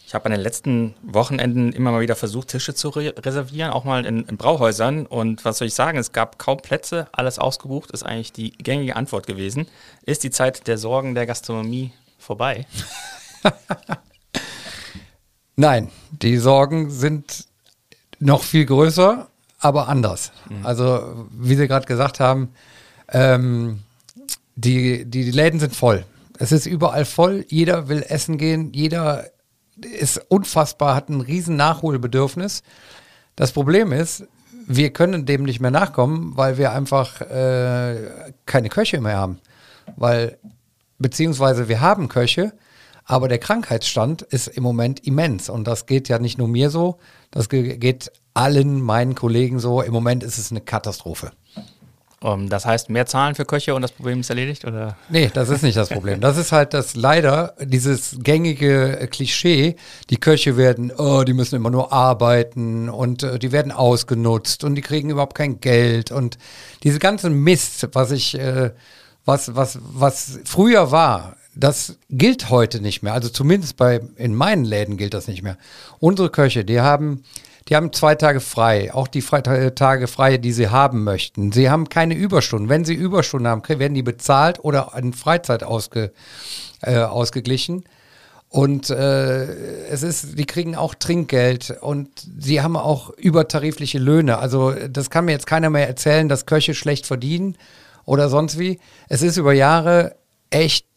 Ich 0.09 0.15
habe 0.15 0.25
an 0.25 0.31
den 0.31 0.41
letzten 0.41 0.95
Wochenenden 1.03 1.71
immer 1.71 1.91
mal 1.91 2.01
wieder 2.01 2.15
versucht, 2.15 2.47
Tische 2.47 2.73
zu 2.73 2.89
re 2.89 3.13
reservieren, 3.19 3.69
auch 3.69 3.83
mal 3.83 4.07
in, 4.07 4.23
in, 4.23 4.37
Brauhäusern. 4.37 5.05
Und 5.05 5.45
was 5.45 5.59
soll 5.59 5.67
ich 5.67 5.75
sagen? 5.75 5.99
Es 5.99 6.13
gab 6.13 6.39
kaum 6.39 6.57
Plätze, 6.57 7.07
alles 7.11 7.37
ausgebucht, 7.37 7.91
ist 7.91 8.01
eigentlich 8.01 8.33
die 8.33 8.49
gängige 8.51 8.95
Antwort 8.95 9.27
gewesen. 9.27 9.67
Ist 10.01 10.23
die 10.23 10.31
Zeit 10.31 10.65
der 10.65 10.79
Sorgen 10.79 11.13
der 11.13 11.27
Gastronomie 11.27 11.93
vorbei? 12.17 12.65
Nein, 15.55 15.91
die 16.11 16.37
Sorgen 16.37 16.89
sind 16.89 17.45
noch 18.19 18.41
viel 18.41 18.65
größer, 18.65 19.27
aber 19.59 19.89
anders. 19.89 20.31
Mhm. 20.49 20.65
Also, 20.65 21.27
wie 21.31 21.53
Sie 21.53 21.67
gerade 21.67 21.85
gesagt 21.85 22.19
haben, 22.19 22.51
ähm, 23.09 23.83
die, 24.59 25.05
die, 25.05 25.25
die 25.25 25.31
Läden 25.31 25.59
sind 25.59 25.75
voll. 25.75 26.05
Es 26.37 26.51
ist 26.51 26.65
überall 26.65 27.05
voll. 27.05 27.45
Jeder 27.49 27.89
will 27.89 28.03
essen 28.07 28.37
gehen. 28.37 28.71
Jeder 28.73 29.25
ist 29.81 30.21
unfassbar, 30.29 30.95
hat 30.95 31.09
ein 31.09 31.21
riesen 31.21 31.55
Nachholbedürfnis. 31.55 32.63
Das 33.35 33.51
Problem 33.51 33.91
ist, 33.91 34.25
wir 34.67 34.91
können 34.91 35.25
dem 35.25 35.43
nicht 35.43 35.61
mehr 35.61 35.71
nachkommen, 35.71 36.33
weil 36.35 36.57
wir 36.57 36.73
einfach 36.73 37.21
äh, 37.21 38.31
keine 38.45 38.69
Köche 38.69 39.01
mehr 39.01 39.17
haben. 39.17 39.39
Weil, 39.95 40.37
beziehungsweise 40.97 41.67
wir 41.69 41.81
haben 41.81 42.09
Köche, 42.09 42.53
aber 43.05 43.27
der 43.27 43.39
Krankheitsstand 43.39 44.21
ist 44.21 44.47
im 44.47 44.63
Moment 44.63 45.05
immens. 45.07 45.49
Und 45.49 45.65
das 45.65 45.85
geht 45.87 46.09
ja 46.09 46.19
nicht 46.19 46.37
nur 46.37 46.47
mir 46.47 46.69
so, 46.69 46.99
das 47.31 47.49
geht 47.49 48.11
allen 48.33 48.81
meinen 48.81 49.15
Kollegen 49.15 49.59
so. 49.59 49.81
Im 49.81 49.93
Moment 49.93 50.23
ist 50.23 50.37
es 50.37 50.51
eine 50.51 50.61
Katastrophe. 50.61 51.31
Um, 52.21 52.41
ähm, 52.41 52.49
das 52.49 52.65
heißt, 52.65 52.89
mehr 52.89 53.05
Zahlen 53.05 53.35
für 53.35 53.45
Köche 53.45 53.73
und 53.73 53.81
das 53.81 53.91
Problem 53.91 54.19
ist 54.19 54.29
erledigt? 54.29 54.65
Oder? 54.65 54.97
Nee, 55.09 55.31
das 55.33 55.49
ist 55.49 55.63
nicht 55.63 55.77
das 55.77 55.89
Problem. 55.89 56.19
Das 56.19 56.37
ist 56.37 56.51
halt 56.51 56.73
das 56.73 56.95
leider, 56.95 57.55
dieses 57.61 58.17
gängige 58.19 59.07
Klischee, 59.09 59.77
die 60.09 60.17
Köche 60.17 60.57
werden, 60.57 60.91
oh, 60.97 61.23
die 61.23 61.33
müssen 61.33 61.55
immer 61.55 61.69
nur 61.69 61.93
arbeiten 61.93 62.89
und 62.89 63.23
äh, 63.23 63.39
die 63.39 63.51
werden 63.51 63.71
ausgenutzt 63.71 64.63
und 64.65 64.75
die 64.75 64.81
kriegen 64.81 65.09
überhaupt 65.09 65.35
kein 65.35 65.61
Geld 65.61 66.11
und 66.11 66.37
diese 66.83 66.99
ganze 66.99 67.29
Mist, 67.29 67.87
was 67.93 68.11
ich, 68.11 68.37
äh, 68.37 68.71
was, 69.23 69.55
was, 69.55 69.79
was 69.81 70.39
früher 70.43 70.91
war, 70.91 71.37
das 71.55 71.97
gilt 72.09 72.49
heute 72.49 72.81
nicht 72.81 73.01
mehr. 73.01 73.13
Also 73.13 73.29
zumindest 73.29 73.77
bei, 73.77 74.01
in 74.17 74.35
meinen 74.35 74.65
Läden 74.65 74.97
gilt 74.97 75.13
das 75.13 75.27
nicht 75.27 75.41
mehr. 75.41 75.57
Unsere 75.99 76.29
Köche, 76.29 76.65
die 76.65 76.81
haben, 76.81 77.23
die 77.69 77.75
haben 77.75 77.93
zwei 77.93 78.15
Tage 78.15 78.39
frei, 78.39 78.91
auch 78.93 79.07
die 79.07 79.21
Tage 79.21 80.07
frei, 80.07 80.37
die 80.37 80.51
sie 80.51 80.69
haben 80.69 81.03
möchten. 81.03 81.51
Sie 81.51 81.69
haben 81.69 81.87
keine 81.87 82.15
Überstunden. 82.15 82.67
Wenn 82.67 82.83
sie 82.83 82.95
Überstunden 82.95 83.47
haben, 83.47 83.61
werden 83.67 83.93
die 83.93 84.01
bezahlt 84.01 84.63
oder 84.63 84.91
in 84.97 85.13
Freizeit 85.13 85.63
ausge, 85.63 86.11
äh, 86.81 86.97
ausgeglichen. 86.97 87.83
Und 88.49 88.89
äh, 88.89 89.43
es 89.85 90.01
ist, 90.01 90.39
die 90.39 90.45
kriegen 90.45 90.75
auch 90.75 90.95
Trinkgeld 90.95 91.77
und 91.81 92.09
sie 92.39 92.61
haben 92.61 92.75
auch 92.75 93.11
übertarifliche 93.11 93.99
Löhne. 93.99 94.39
Also 94.39 94.71
das 94.71 95.11
kann 95.11 95.25
mir 95.25 95.33
jetzt 95.33 95.45
keiner 95.45 95.69
mehr 95.69 95.87
erzählen, 95.87 96.27
dass 96.27 96.47
Köche 96.47 96.73
schlecht 96.73 97.05
verdienen 97.05 97.55
oder 98.05 98.29
sonst 98.29 98.57
wie. 98.57 98.79
Es 99.07 99.21
ist 99.21 99.37
über 99.37 99.53
Jahre 99.53 100.15
echt 100.49 100.87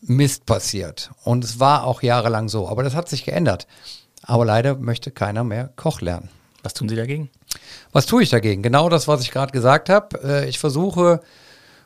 Mist 0.00 0.46
passiert. 0.46 1.10
Und 1.24 1.44
es 1.44 1.60
war 1.60 1.84
auch 1.84 2.02
jahrelang 2.02 2.48
so. 2.48 2.68
Aber 2.68 2.82
das 2.82 2.94
hat 2.94 3.10
sich 3.10 3.26
geändert. 3.26 3.66
Aber 4.26 4.44
leider 4.44 4.76
möchte 4.76 5.10
keiner 5.10 5.44
mehr 5.44 5.70
Koch 5.76 6.00
lernen. 6.00 6.30
Was 6.62 6.74
tun 6.74 6.88
Sie 6.88 6.96
dagegen? 6.96 7.30
Was 7.92 8.06
tue 8.06 8.22
ich 8.22 8.30
dagegen? 8.30 8.62
Genau 8.62 8.88
das, 8.88 9.06
was 9.06 9.20
ich 9.20 9.30
gerade 9.30 9.52
gesagt 9.52 9.88
habe. 9.88 10.18
Äh, 10.24 10.48
ich 10.48 10.58
versuche 10.58 11.20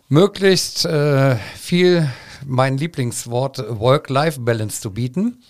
möglichst 0.09 0.85
äh, 0.85 1.37
viel 1.57 2.09
mein 2.47 2.79
Lieblingswort 2.79 3.59
Work-Life-Balance 3.81 4.81
zu 4.81 4.93
bieten. 4.93 5.43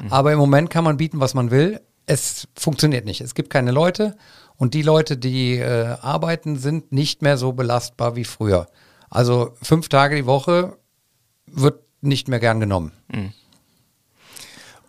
Mhm. 0.00 0.12
Aber 0.12 0.32
im 0.32 0.38
Moment 0.38 0.70
kann 0.70 0.84
man 0.84 0.96
bieten, 0.96 1.20
was 1.20 1.34
man 1.34 1.50
will. 1.50 1.80
Es 2.06 2.48
funktioniert 2.56 3.04
nicht. 3.04 3.20
Es 3.20 3.34
gibt 3.34 3.50
keine 3.50 3.70
Leute 3.70 4.16
und 4.56 4.74
die 4.74 4.82
Leute, 4.82 5.16
die 5.16 5.56
äh, 5.56 5.96
arbeiten, 6.00 6.58
sind 6.58 6.92
nicht 6.92 7.22
mehr 7.22 7.36
so 7.36 7.52
belastbar 7.52 8.16
wie 8.16 8.24
früher. 8.24 8.66
Also 9.10 9.56
fünf 9.62 9.88
Tage 9.88 10.16
die 10.16 10.26
Woche 10.26 10.76
wird 11.46 11.82
nicht 12.00 12.28
mehr 12.28 12.40
gern 12.40 12.60
genommen. 12.60 12.92
Mhm. 13.08 13.32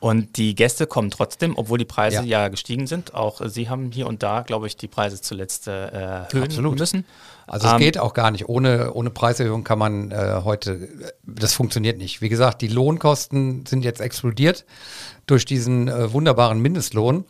Und 0.01 0.37
die 0.37 0.55
Gäste 0.55 0.87
kommen 0.87 1.11
trotzdem, 1.11 1.53
obwohl 1.55 1.77
die 1.77 1.85
Preise 1.85 2.23
ja, 2.23 2.41
ja 2.41 2.47
gestiegen 2.47 2.87
sind. 2.87 3.13
Auch 3.13 3.39
Sie 3.45 3.69
haben 3.69 3.91
hier 3.91 4.07
und 4.07 4.23
da, 4.23 4.41
glaube 4.41 4.65
ich, 4.65 4.75
die 4.75 4.87
Preise 4.87 5.21
zuletzt 5.21 5.67
äh, 5.67 5.89
erhöhen 5.89 6.43
Absolut. 6.45 6.79
müssen. 6.79 7.05
Also 7.45 7.67
es 7.67 7.73
ähm, 7.73 7.79
geht 7.79 7.99
auch 7.99 8.15
gar 8.15 8.31
nicht. 8.31 8.49
Ohne, 8.49 8.95
ohne 8.95 9.11
Preiserhöhung 9.11 9.63
kann 9.63 9.77
man 9.77 10.09
äh, 10.09 10.41
heute, 10.43 10.89
das 11.23 11.53
funktioniert 11.53 11.99
nicht. 11.99 12.19
Wie 12.19 12.29
gesagt, 12.29 12.63
die 12.63 12.67
Lohnkosten 12.67 13.67
sind 13.67 13.85
jetzt 13.85 14.01
explodiert 14.01 14.65
durch 15.27 15.45
diesen 15.45 15.87
äh, 15.87 16.11
wunderbaren 16.11 16.59
Mindestlohn, 16.59 17.23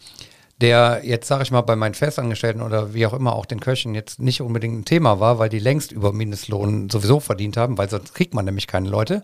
der 0.61 1.01
jetzt, 1.03 1.27
sage 1.27 1.43
ich 1.43 1.51
mal, 1.51 1.59
bei 1.59 1.75
meinen 1.75 1.93
Festangestellten 1.93 2.61
oder 2.61 2.93
wie 2.93 3.05
auch 3.05 3.13
immer 3.13 3.35
auch 3.35 3.45
den 3.45 3.59
Köchen 3.59 3.95
jetzt 3.95 4.21
nicht 4.21 4.39
unbedingt 4.39 4.79
ein 4.79 4.85
Thema 4.85 5.19
war, 5.19 5.39
weil 5.39 5.49
die 5.49 5.59
längst 5.59 5.91
über 5.91 6.13
Mindestlohn 6.13 6.89
sowieso 6.89 7.19
verdient 7.19 7.57
haben, 7.57 7.77
weil 7.77 7.89
sonst 7.89 8.15
kriegt 8.15 8.33
man 8.33 8.45
nämlich 8.45 8.67
keine 8.67 8.87
Leute. 8.87 9.23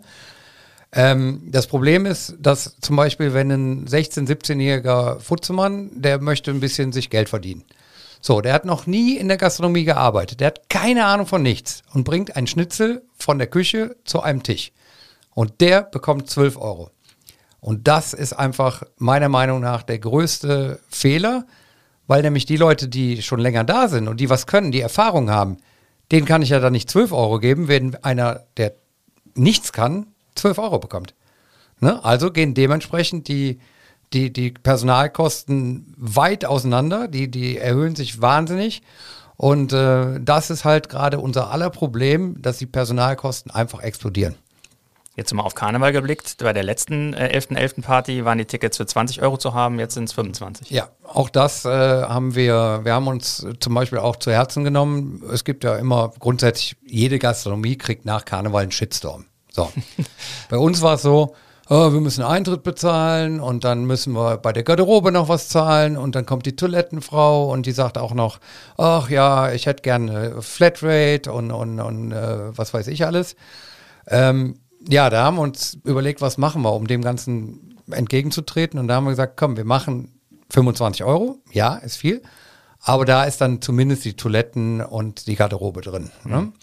Ähm, 0.97 1.43
das 1.45 1.67
Problem 1.67 2.07
ist, 2.07 2.35
dass 2.39 2.75
zum 2.81 2.95
Beispiel, 2.95 3.35
wenn 3.35 3.51
ein 3.51 3.87
16-, 3.87 4.27
17-jähriger 4.27 5.19
Futzemann, 5.19 5.91
der 5.93 6.19
möchte 6.19 6.49
ein 6.49 6.59
bisschen 6.59 6.91
sich 6.91 7.11
Geld 7.11 7.29
verdienen. 7.29 7.63
So, 8.19 8.41
der 8.41 8.53
hat 8.53 8.65
noch 8.65 8.87
nie 8.87 9.15
in 9.15 9.27
der 9.27 9.37
Gastronomie 9.37 9.83
gearbeitet. 9.83 10.39
Der 10.39 10.47
hat 10.47 10.69
keine 10.69 11.05
Ahnung 11.05 11.27
von 11.27 11.43
nichts 11.43 11.83
und 11.93 12.03
bringt 12.03 12.35
ein 12.35 12.47
Schnitzel 12.47 13.03
von 13.15 13.37
der 13.37 13.45
Küche 13.45 13.95
zu 14.05 14.21
einem 14.21 14.41
Tisch. 14.41 14.71
Und 15.35 15.61
der 15.61 15.83
bekommt 15.83 16.31
12 16.31 16.57
Euro. 16.57 16.89
Und 17.59 17.87
das 17.87 18.15
ist 18.15 18.33
einfach 18.33 18.81
meiner 18.97 19.29
Meinung 19.29 19.59
nach 19.61 19.83
der 19.83 19.99
größte 19.99 20.79
Fehler, 20.89 21.45
weil 22.07 22.23
nämlich 22.23 22.47
die 22.47 22.57
Leute, 22.57 22.87
die 22.87 23.21
schon 23.21 23.39
länger 23.39 23.63
da 23.63 23.87
sind 23.87 24.07
und 24.07 24.19
die 24.19 24.31
was 24.31 24.47
können, 24.47 24.71
die 24.71 24.81
Erfahrung 24.81 25.29
haben, 25.29 25.57
denen 26.11 26.25
kann 26.25 26.41
ich 26.41 26.49
ja 26.49 26.59
dann 26.59 26.73
nicht 26.73 26.89
12 26.89 27.11
Euro 27.11 27.37
geben, 27.37 27.67
wenn 27.67 27.95
einer, 28.03 28.45
der 28.57 28.73
nichts 29.35 29.73
kann, 29.73 30.07
12 30.37 30.57
Euro 30.59 30.79
bekommt. 30.79 31.13
Ne? 31.79 32.03
Also 32.03 32.31
gehen 32.31 32.53
dementsprechend 32.53 33.27
die, 33.27 33.59
die, 34.13 34.31
die 34.31 34.51
Personalkosten 34.51 35.93
weit 35.97 36.45
auseinander, 36.45 37.07
die, 37.07 37.29
die 37.29 37.57
erhöhen 37.57 37.95
sich 37.95 38.21
wahnsinnig. 38.21 38.81
Und 39.35 39.71
äh, 39.71 40.19
das 40.19 40.49
ist 40.49 40.65
halt 40.65 40.89
gerade 40.89 41.19
unser 41.19 41.51
aller 41.51 41.69
Problem, 41.69 42.41
dass 42.41 42.57
die 42.57 42.65
Personalkosten 42.65 43.51
einfach 43.51 43.81
explodieren. 43.81 44.35
Jetzt 45.15 45.33
mal 45.33 45.41
auf 45.41 45.55
Karneval 45.55 45.93
geblickt. 45.93 46.37
Bei 46.37 46.53
der 46.53 46.61
letzten 46.61 47.15
11.11. 47.15 47.79
Äh, 47.79 47.81
Party 47.81 48.25
waren 48.25 48.37
die 48.37 48.45
Tickets 48.45 48.77
für 48.77 48.85
20 48.85 49.23
Euro 49.23 49.37
zu 49.37 49.55
haben, 49.55 49.79
jetzt 49.79 49.95
sind 49.95 50.03
es 50.03 50.13
25. 50.13 50.69
Ja, 50.69 50.89
auch 51.03 51.29
das 51.29 51.65
äh, 51.65 51.69
haben 51.69 52.35
wir, 52.35 52.81
wir 52.83 52.93
haben 52.93 53.07
uns 53.07 53.45
zum 53.59 53.73
Beispiel 53.73 53.97
auch 53.97 54.17
zu 54.17 54.31
Herzen 54.31 54.63
genommen. 54.63 55.23
Es 55.33 55.43
gibt 55.43 55.63
ja 55.63 55.75
immer 55.75 56.13
grundsätzlich, 56.19 56.77
jede 56.85 57.17
Gastronomie 57.17 57.77
kriegt 57.77 58.05
nach 58.05 58.25
Karneval 58.25 58.61
einen 58.61 58.71
Shitstorm. 58.71 59.25
So. 59.57 59.71
bei 60.51 60.57
uns 60.57 60.83
war 60.83 60.93
es 60.93 61.01
so, 61.01 61.33
oh, 61.67 61.91
wir 61.91 61.99
müssen 61.99 62.23
Eintritt 62.23 62.61
bezahlen 62.61 63.39
und 63.39 63.63
dann 63.63 63.85
müssen 63.85 64.13
wir 64.13 64.37
bei 64.37 64.53
der 64.53 64.61
Garderobe 64.61 65.11
noch 65.11 65.29
was 65.29 65.49
zahlen 65.49 65.97
und 65.97 66.13
dann 66.13 66.27
kommt 66.27 66.45
die 66.45 66.55
Toilettenfrau 66.55 67.51
und 67.51 67.65
die 67.65 67.71
sagt 67.71 67.97
auch 67.97 68.13
noch, 68.13 68.39
ach 68.77 69.09
ja, 69.09 69.51
ich 69.51 69.65
hätte 69.65 69.81
gerne 69.81 70.43
Flatrate 70.43 71.31
und, 71.31 71.49
und, 71.51 71.79
und 71.79 72.11
äh, 72.11 72.55
was 72.55 72.71
weiß 72.71 72.87
ich 72.87 73.03
alles. 73.03 73.35
Ähm, 74.05 74.59
ja, 74.87 75.09
da 75.09 75.23
haben 75.23 75.37
wir 75.37 75.41
uns 75.41 75.79
überlegt, 75.83 76.21
was 76.21 76.37
machen 76.37 76.61
wir, 76.61 76.73
um 76.73 76.85
dem 76.85 77.01
Ganzen 77.01 77.79
entgegenzutreten 77.89 78.79
und 78.79 78.87
da 78.87 78.95
haben 78.95 79.05
wir 79.05 79.11
gesagt, 79.11 79.37
komm, 79.37 79.57
wir 79.57 79.65
machen 79.65 80.13
25 80.51 81.03
Euro, 81.03 81.39
ja, 81.51 81.77
ist 81.77 81.97
viel, 81.97 82.21
aber 82.79 83.05
da 83.05 83.23
ist 83.23 83.41
dann 83.41 83.59
zumindest 83.59 84.05
die 84.05 84.13
Toiletten 84.13 84.81
und 84.81 85.25
die 85.25 85.35
Garderobe 85.35 85.81
drin. 85.81 86.11
Ne? 86.25 86.41
Mhm. 86.41 86.53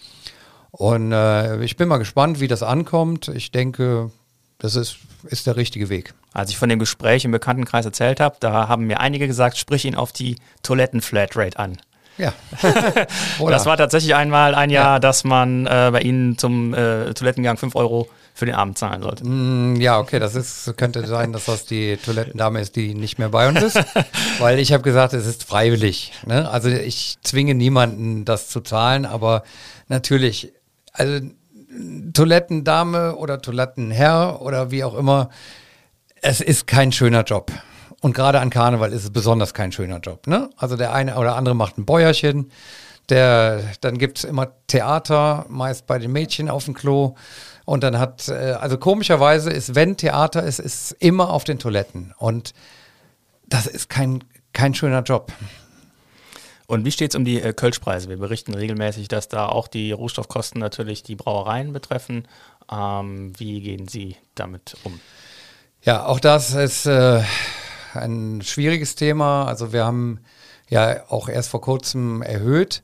Und 0.77 1.13
äh, 1.13 1.63
ich 1.63 1.77
bin 1.77 1.87
mal 1.87 1.97
gespannt, 1.97 2.39
wie 2.41 2.47
das 2.47 2.61
ankommt. 2.61 3.29
Ich 3.29 3.51
denke, 3.51 4.11
das 4.57 4.75
ist, 4.75 4.97
ist 5.25 5.47
der 5.47 5.55
richtige 5.55 5.89
Weg. 5.89 6.13
Als 6.33 6.49
ich 6.49 6.57
von 6.57 6.67
dem 6.67 6.79
Gespräch 6.79 7.23
im 7.23 7.31
Bekanntenkreis 7.31 7.85
erzählt 7.85 8.19
habe, 8.19 8.35
da 8.41 8.67
haben 8.67 8.85
mir 8.85 8.99
einige 8.99 9.27
gesagt, 9.27 9.57
sprich 9.57 9.85
ihn 9.85 9.95
auf 9.95 10.11
die 10.11 10.35
Toiletten-Flatrate 10.63 11.57
an. 11.57 11.77
Ja. 12.17 12.33
das 13.39 13.65
war 13.65 13.77
tatsächlich 13.77 14.15
einmal 14.15 14.55
ein 14.55 14.69
Jahr, 14.69 14.95
ja. 14.95 14.99
dass 14.99 15.23
man 15.23 15.65
äh, 15.65 15.89
bei 15.91 16.01
Ihnen 16.01 16.37
zum 16.37 16.73
äh, 16.73 17.13
Toilettengang 17.13 17.57
5 17.57 17.75
Euro 17.75 18.09
für 18.33 18.45
den 18.45 18.55
Abend 18.55 18.77
zahlen 18.77 19.01
sollte. 19.01 19.25
Mm, 19.25 19.79
ja, 19.79 19.97
okay, 19.97 20.19
das 20.19 20.35
ist, 20.35 20.75
könnte 20.75 21.05
sein, 21.07 21.31
dass 21.31 21.45
das 21.45 21.65
die 21.65 21.97
Toilettendame 21.97 22.59
ist, 22.59 22.75
die 22.75 22.93
nicht 22.93 23.17
mehr 23.17 23.29
bei 23.29 23.47
uns 23.47 23.61
ist. 23.61 23.79
weil 24.39 24.59
ich 24.59 24.73
habe 24.73 24.83
gesagt, 24.83 25.13
es 25.13 25.25
ist 25.25 25.45
freiwillig. 25.45 26.11
Ne? 26.25 26.49
Also 26.49 26.69
ich 26.69 27.15
zwinge 27.23 27.55
niemanden, 27.55 28.25
das 28.25 28.49
zu 28.49 28.59
zahlen, 28.61 29.05
aber 29.05 29.43
natürlich 29.87 30.51
also 30.97 31.27
Toilettendame 32.13 33.15
oder 33.15 33.41
Toilettenherr 33.41 34.41
oder 34.41 34.71
wie 34.71 34.83
auch 34.83 34.95
immer, 34.95 35.29
es 36.21 36.41
ist 36.41 36.67
kein 36.67 36.91
schöner 36.91 37.23
Job. 37.23 37.51
Und 38.01 38.13
gerade 38.13 38.39
an 38.39 38.49
Karneval 38.49 38.93
ist 38.93 39.03
es 39.03 39.11
besonders 39.11 39.53
kein 39.53 39.71
schöner 39.71 39.99
Job. 39.99 40.27
Ne? 40.27 40.49
Also 40.57 40.75
der 40.75 40.93
eine 40.93 41.17
oder 41.17 41.35
andere 41.35 41.55
macht 41.55 41.77
ein 41.77 41.85
Bäuerchen, 41.85 42.51
der, 43.09 43.61
dann 43.81 43.97
gibt 43.97 44.19
es 44.19 44.23
immer 44.23 44.51
Theater, 44.67 45.45
meist 45.49 45.85
bei 45.85 45.99
den 45.99 46.11
Mädchen 46.11 46.49
auf 46.49 46.65
dem 46.65 46.73
Klo. 46.73 47.15
Und 47.65 47.83
dann 47.83 47.99
hat, 47.99 48.27
äh, 48.29 48.57
also 48.59 48.77
komischerweise 48.77 49.49
ist, 49.49 49.75
wenn 49.75 49.97
Theater 49.97 50.43
ist, 50.43 50.59
ist 50.59 50.91
immer 50.99 51.31
auf 51.31 51.43
den 51.43 51.59
Toiletten. 51.59 52.13
Und 52.17 52.53
das 53.47 53.67
ist 53.67 53.89
kein, 53.89 54.23
kein 54.53 54.73
schöner 54.73 55.03
Job. 55.03 55.31
Und 56.67 56.85
wie 56.85 56.91
steht 56.91 57.11
es 57.11 57.15
um 57.15 57.25
die 57.25 57.41
äh, 57.41 57.53
Kölschpreise? 57.53 58.09
Wir 58.09 58.17
berichten 58.17 58.53
regelmäßig, 58.53 59.07
dass 59.07 59.27
da 59.27 59.47
auch 59.47 59.67
die 59.67 59.91
Rohstoffkosten 59.91 60.59
natürlich 60.59 61.03
die 61.03 61.15
Brauereien 61.15 61.73
betreffen. 61.73 62.27
Ähm, 62.71 63.33
wie 63.37 63.61
gehen 63.61 63.87
Sie 63.87 64.15
damit 64.33 64.75
um? 64.83 64.99
Ja, 65.83 66.05
auch 66.05 66.19
das 66.19 66.53
ist 66.53 66.87
äh, 66.87 67.21
ein 67.93 68.41
schwieriges 68.41 68.95
Thema. 68.95 69.45
Also 69.45 69.71
wir 69.71 69.85
haben 69.85 70.21
ja 70.69 71.03
auch 71.09 71.29
erst 71.29 71.49
vor 71.49 71.61
kurzem 71.61 72.21
erhöht 72.21 72.81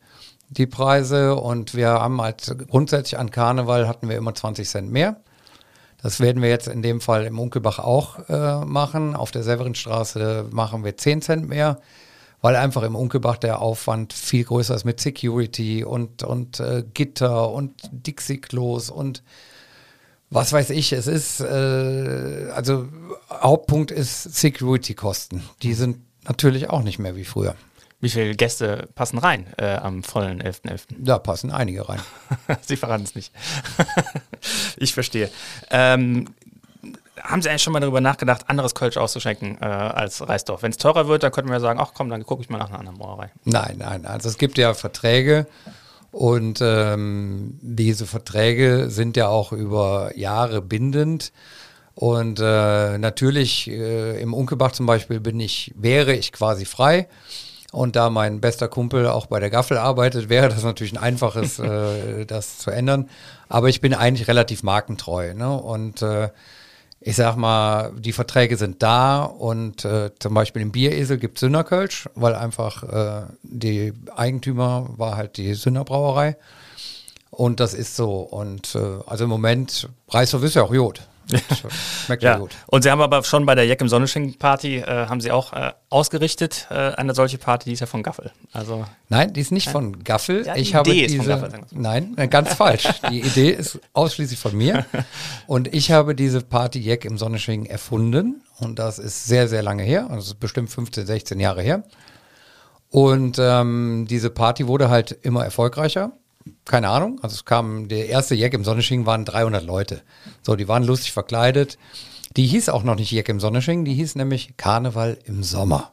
die 0.50 0.68
Preise 0.68 1.36
und 1.36 1.76
wir 1.76 1.88
haben 1.88 2.22
halt 2.22 2.54
grundsätzlich 2.70 3.18
an 3.18 3.32
Karneval 3.32 3.88
hatten 3.88 4.10
wir 4.10 4.18
immer 4.18 4.36
20 4.36 4.68
Cent 4.68 4.92
mehr. 4.92 5.22
Das 6.02 6.20
werden 6.20 6.42
wir 6.42 6.50
jetzt 6.50 6.68
in 6.68 6.82
dem 6.82 7.00
Fall 7.00 7.26
im 7.26 7.40
Unkelbach 7.40 7.80
auch 7.80 8.28
äh, 8.28 8.66
machen. 8.66 9.16
Auf 9.16 9.32
der 9.32 9.44
Severinstraße 9.44 10.48
machen 10.52 10.84
wir 10.84 10.98
10 10.98 11.22
Cent 11.22 11.48
mehr 11.48 11.80
weil 12.42 12.56
einfach 12.56 12.84
im 12.84 12.96
Unkelbach 12.96 13.38
der 13.38 13.62
Aufwand 13.62 14.14
viel 14.14 14.44
größer 14.44 14.76
ist 14.76 14.84
mit 14.84 15.00
Security 15.00 15.84
und, 15.84 16.24
und 16.24 16.60
äh, 16.60 16.84
Gitter 16.94 17.52
und 17.52 17.74
Dixie-Klos 17.92 18.90
und 18.90 19.24
was 20.32 20.54
weiß 20.54 20.70
ich. 20.72 20.94
Es 20.94 21.08
ist, 21.08 21.42
äh, 21.42 22.50
also 22.54 22.88
Hauptpunkt 23.30 23.92
ist 23.92 24.24
Security-Kosten. 24.24 25.44
Die 25.62 25.74
sind 25.74 25.98
natürlich 26.24 26.70
auch 26.70 26.84
nicht 26.84 27.00
mehr 27.00 27.16
wie 27.16 27.26
früher. 27.26 27.56
Wie 28.00 28.10
viele 28.10 28.36
Gäste 28.36 28.90
passen 28.96 29.20
rein 29.20 29.46
äh, 29.58 29.76
am 29.76 30.02
vollen 30.02 30.42
11.11.? 30.42 30.70
.11.? 30.70 30.80
Da 30.98 31.20
passen 31.20 31.52
einige 31.52 31.88
rein. 31.88 32.00
Sie 32.62 32.78
verraten 32.78 33.04
es 33.04 33.14
nicht. 33.14 33.32
ich 34.78 34.94
verstehe. 34.94 35.30
Ähm, 35.70 36.30
haben 37.24 37.42
Sie 37.42 37.50
eigentlich 37.50 37.63
schon 37.63 37.74
mal 37.74 37.80
darüber 37.80 38.01
nachgedacht, 38.01 38.50
anderes 38.50 38.75
Kölsch 38.75 38.98
auszuschenken 38.98 39.58
äh, 39.62 39.66
als 39.66 40.28
Reisdorf? 40.28 40.63
Wenn 40.63 40.72
es 40.72 40.78
teurer 40.78 41.08
wird, 41.08 41.24
dann 41.24 41.32
könnten 41.32 41.51
wir 41.51 41.60
sagen, 41.60 41.80
ach 41.82 41.92
komm, 41.94 42.10
dann 42.10 42.25
gucke 42.25 42.42
ich 42.42 42.50
mal 42.50 42.58
nach 42.58 42.70
einer 42.70 42.80
anderen 42.80 42.98
Brauerei. 42.98 43.32
Nein, 43.46 43.78
nein. 43.80 44.06
Also 44.06 44.30
es 44.30 44.38
gibt 44.38 44.58
ja 44.58 44.74
Verträge 44.74 45.48
Und 46.12 46.60
ähm, 46.62 47.58
diese 47.62 48.06
Verträge 48.06 48.90
sind 48.90 49.16
ja 49.16 49.30
auch 49.30 49.54
über 49.54 50.12
Jahre 50.16 50.62
bindend. 50.62 51.32
Und 51.96 52.40
äh, 52.40 52.98
natürlich 52.98 53.70
äh, 53.70 54.22
im 54.22 54.34
Unkelbach 54.34 54.72
zum 54.72 54.86
Beispiel 54.86 55.20
bin 55.20 55.40
ich, 55.40 55.74
wäre 55.78 56.13
ich 56.13 56.32
quasi 56.32 56.66
frei. 56.66 57.08
Und 57.72 57.96
da 57.96 58.10
mein 58.10 58.42
bester 58.42 58.68
Kumpel 58.68 59.08
auch 59.08 59.28
bei 59.28 59.40
der 59.40 59.50
Gaffel 59.50 59.78
arbeitet, 59.78 60.28
wäre 60.28 60.50
das 60.50 60.63
natürlich 60.63 60.92
ein 60.94 60.98
einfaches, 60.98 61.60
äh, 61.60 62.25
das 62.25 62.58
zu 62.58 62.72
ändern. 62.72 63.10
Aber 63.48 63.70
ich 63.70 63.80
bin 63.80 63.94
eigentlich 63.94 64.28
relativ 64.28 64.63
markentreu. 64.63 65.34
Ne? 65.34 65.54
Und 65.54 66.01
äh, 66.01 66.30
ich 67.03 67.15
sag 67.15 67.36
mal, 67.36 67.91
die 67.98 68.13
Verträge 68.13 68.58
sind 68.58 68.84
da 68.84 69.24
und 69.24 69.84
äh, 69.86 70.12
zum 70.20 70.36
Beispiel 70.36 70.62
im 70.62 70.72
Bieresel 70.72 71.17
gibt 71.17 71.38
es 71.38 71.41
Sünderkölsch, 71.41 72.08
weil 72.13 72.36
einfach 72.36 72.84
äh, 72.84 73.25
die 73.41 73.93
Eigentümer 74.15 74.88
war 74.98 75.17
halt 75.17 75.38
die 75.38 75.55
Sünderbrauerei. 75.55 76.38
Und 77.31 77.60
das 77.60 77.74
ist 77.74 77.96
so. 77.96 78.20
Und 78.20 78.75
äh, 78.75 79.00
also 79.08 79.24
im 79.24 79.31
Moment, 79.31 79.89
Reishof 80.10 80.43
ist 80.43 80.55
ja 80.55 80.63
auch 80.63 80.74
Jod. 80.74 81.01
Schmeckt 82.06 82.24
ja, 82.24 82.38
gut. 82.38 82.52
Und 82.68 82.84
Sie 82.84 82.92
haben 82.92 83.02
aber 83.02 83.24
schon 83.24 83.46
bei 83.46 83.56
der 83.56 83.66
Jack 83.66 83.82
im 83.82 83.90
Sonnenschein 83.90 84.36
Party, 84.38 84.78
äh, 84.78 85.08
haben 85.08 85.22
Sie 85.22 85.32
auch 85.32 85.54
äh, 85.54 85.72
ausgerichtet, 85.90 86.68
äh, 86.70 86.74
eine 86.74 87.14
solche 87.14 87.38
Party, 87.38 87.70
die 87.70 87.74
ist 87.74 87.80
ja 87.80 87.86
von 87.86 88.04
Gaffel. 88.04 88.32
Also, 88.52 88.86
nein, 89.10 89.34
die 89.34 89.42
ist 89.42 89.52
nicht 89.52 89.70
von 89.70 90.04
Gaffel. 90.04 90.46
Ja, 90.46 90.54
die 90.54 90.62
ich 90.62 90.70
Idee 90.70 90.78
habe 90.78 90.92
diese, 90.92 91.06
ist 91.06 91.16
von 91.18 91.28
Gaffel. 91.28 91.60
Nein, 91.72 92.14
äh, 92.18 92.28
ganz 92.28 92.54
falsch. 92.54 92.88
Die 93.10 93.22
Idee 93.26 93.50
ist 93.50 93.80
ausschließlich 93.94 94.40
von 94.40 94.56
mir. 94.56 94.86
Und 95.48 95.74
ich 95.74 95.92
habe 95.92 96.16
diese 96.16 96.42
Party 96.42 96.80
Jack 96.80 97.06
im 97.06 97.18
Sonnenschein 97.18 97.66
erfunden. 97.66 98.42
Und 98.60 98.80
das 98.80 99.00
ist 99.00 99.26
sehr, 99.26 99.48
sehr 99.48 99.64
lange 99.64 99.84
her. 99.84 100.08
Also 100.10 100.36
bestimmt 100.40 100.70
15, 100.70 101.06
16 101.06 101.40
Jahre 101.40 101.62
her. 101.62 101.84
Und 102.90 103.38
ähm, 103.40 104.06
diese 104.10 104.30
Party 104.30 104.68
wurde 104.68 104.90
halt 104.90 105.18
immer 105.22 105.46
erfolgreicher 105.46 106.12
keine 106.66 106.90
Ahnung. 106.90 107.20
Also 107.22 107.36
es 107.36 107.46
kam, 107.46 107.88
der 107.88 108.10
erste 108.10 108.36
Jack 108.36 108.54
im 108.54 108.64
Sonnenschein 108.64 109.06
waren 109.06 109.26
300 109.26 109.64
Leute. 109.64 110.02
So, 110.42 110.56
die 110.56 110.68
waren 110.68 110.84
lustig 110.84 111.12
verkleidet. 111.12 111.78
Die 112.38 112.46
hieß 112.46 112.70
auch 112.70 112.84
noch 112.84 112.96
nicht 112.96 113.12
Jack 113.12 113.30
im 113.30 113.40
Sonnenschein, 113.40 113.84
die 113.84 113.94
hieß 113.94 114.16
nämlich 114.16 114.56
Karneval 114.58 115.18
im 115.26 115.44
Sommer. 115.44 115.92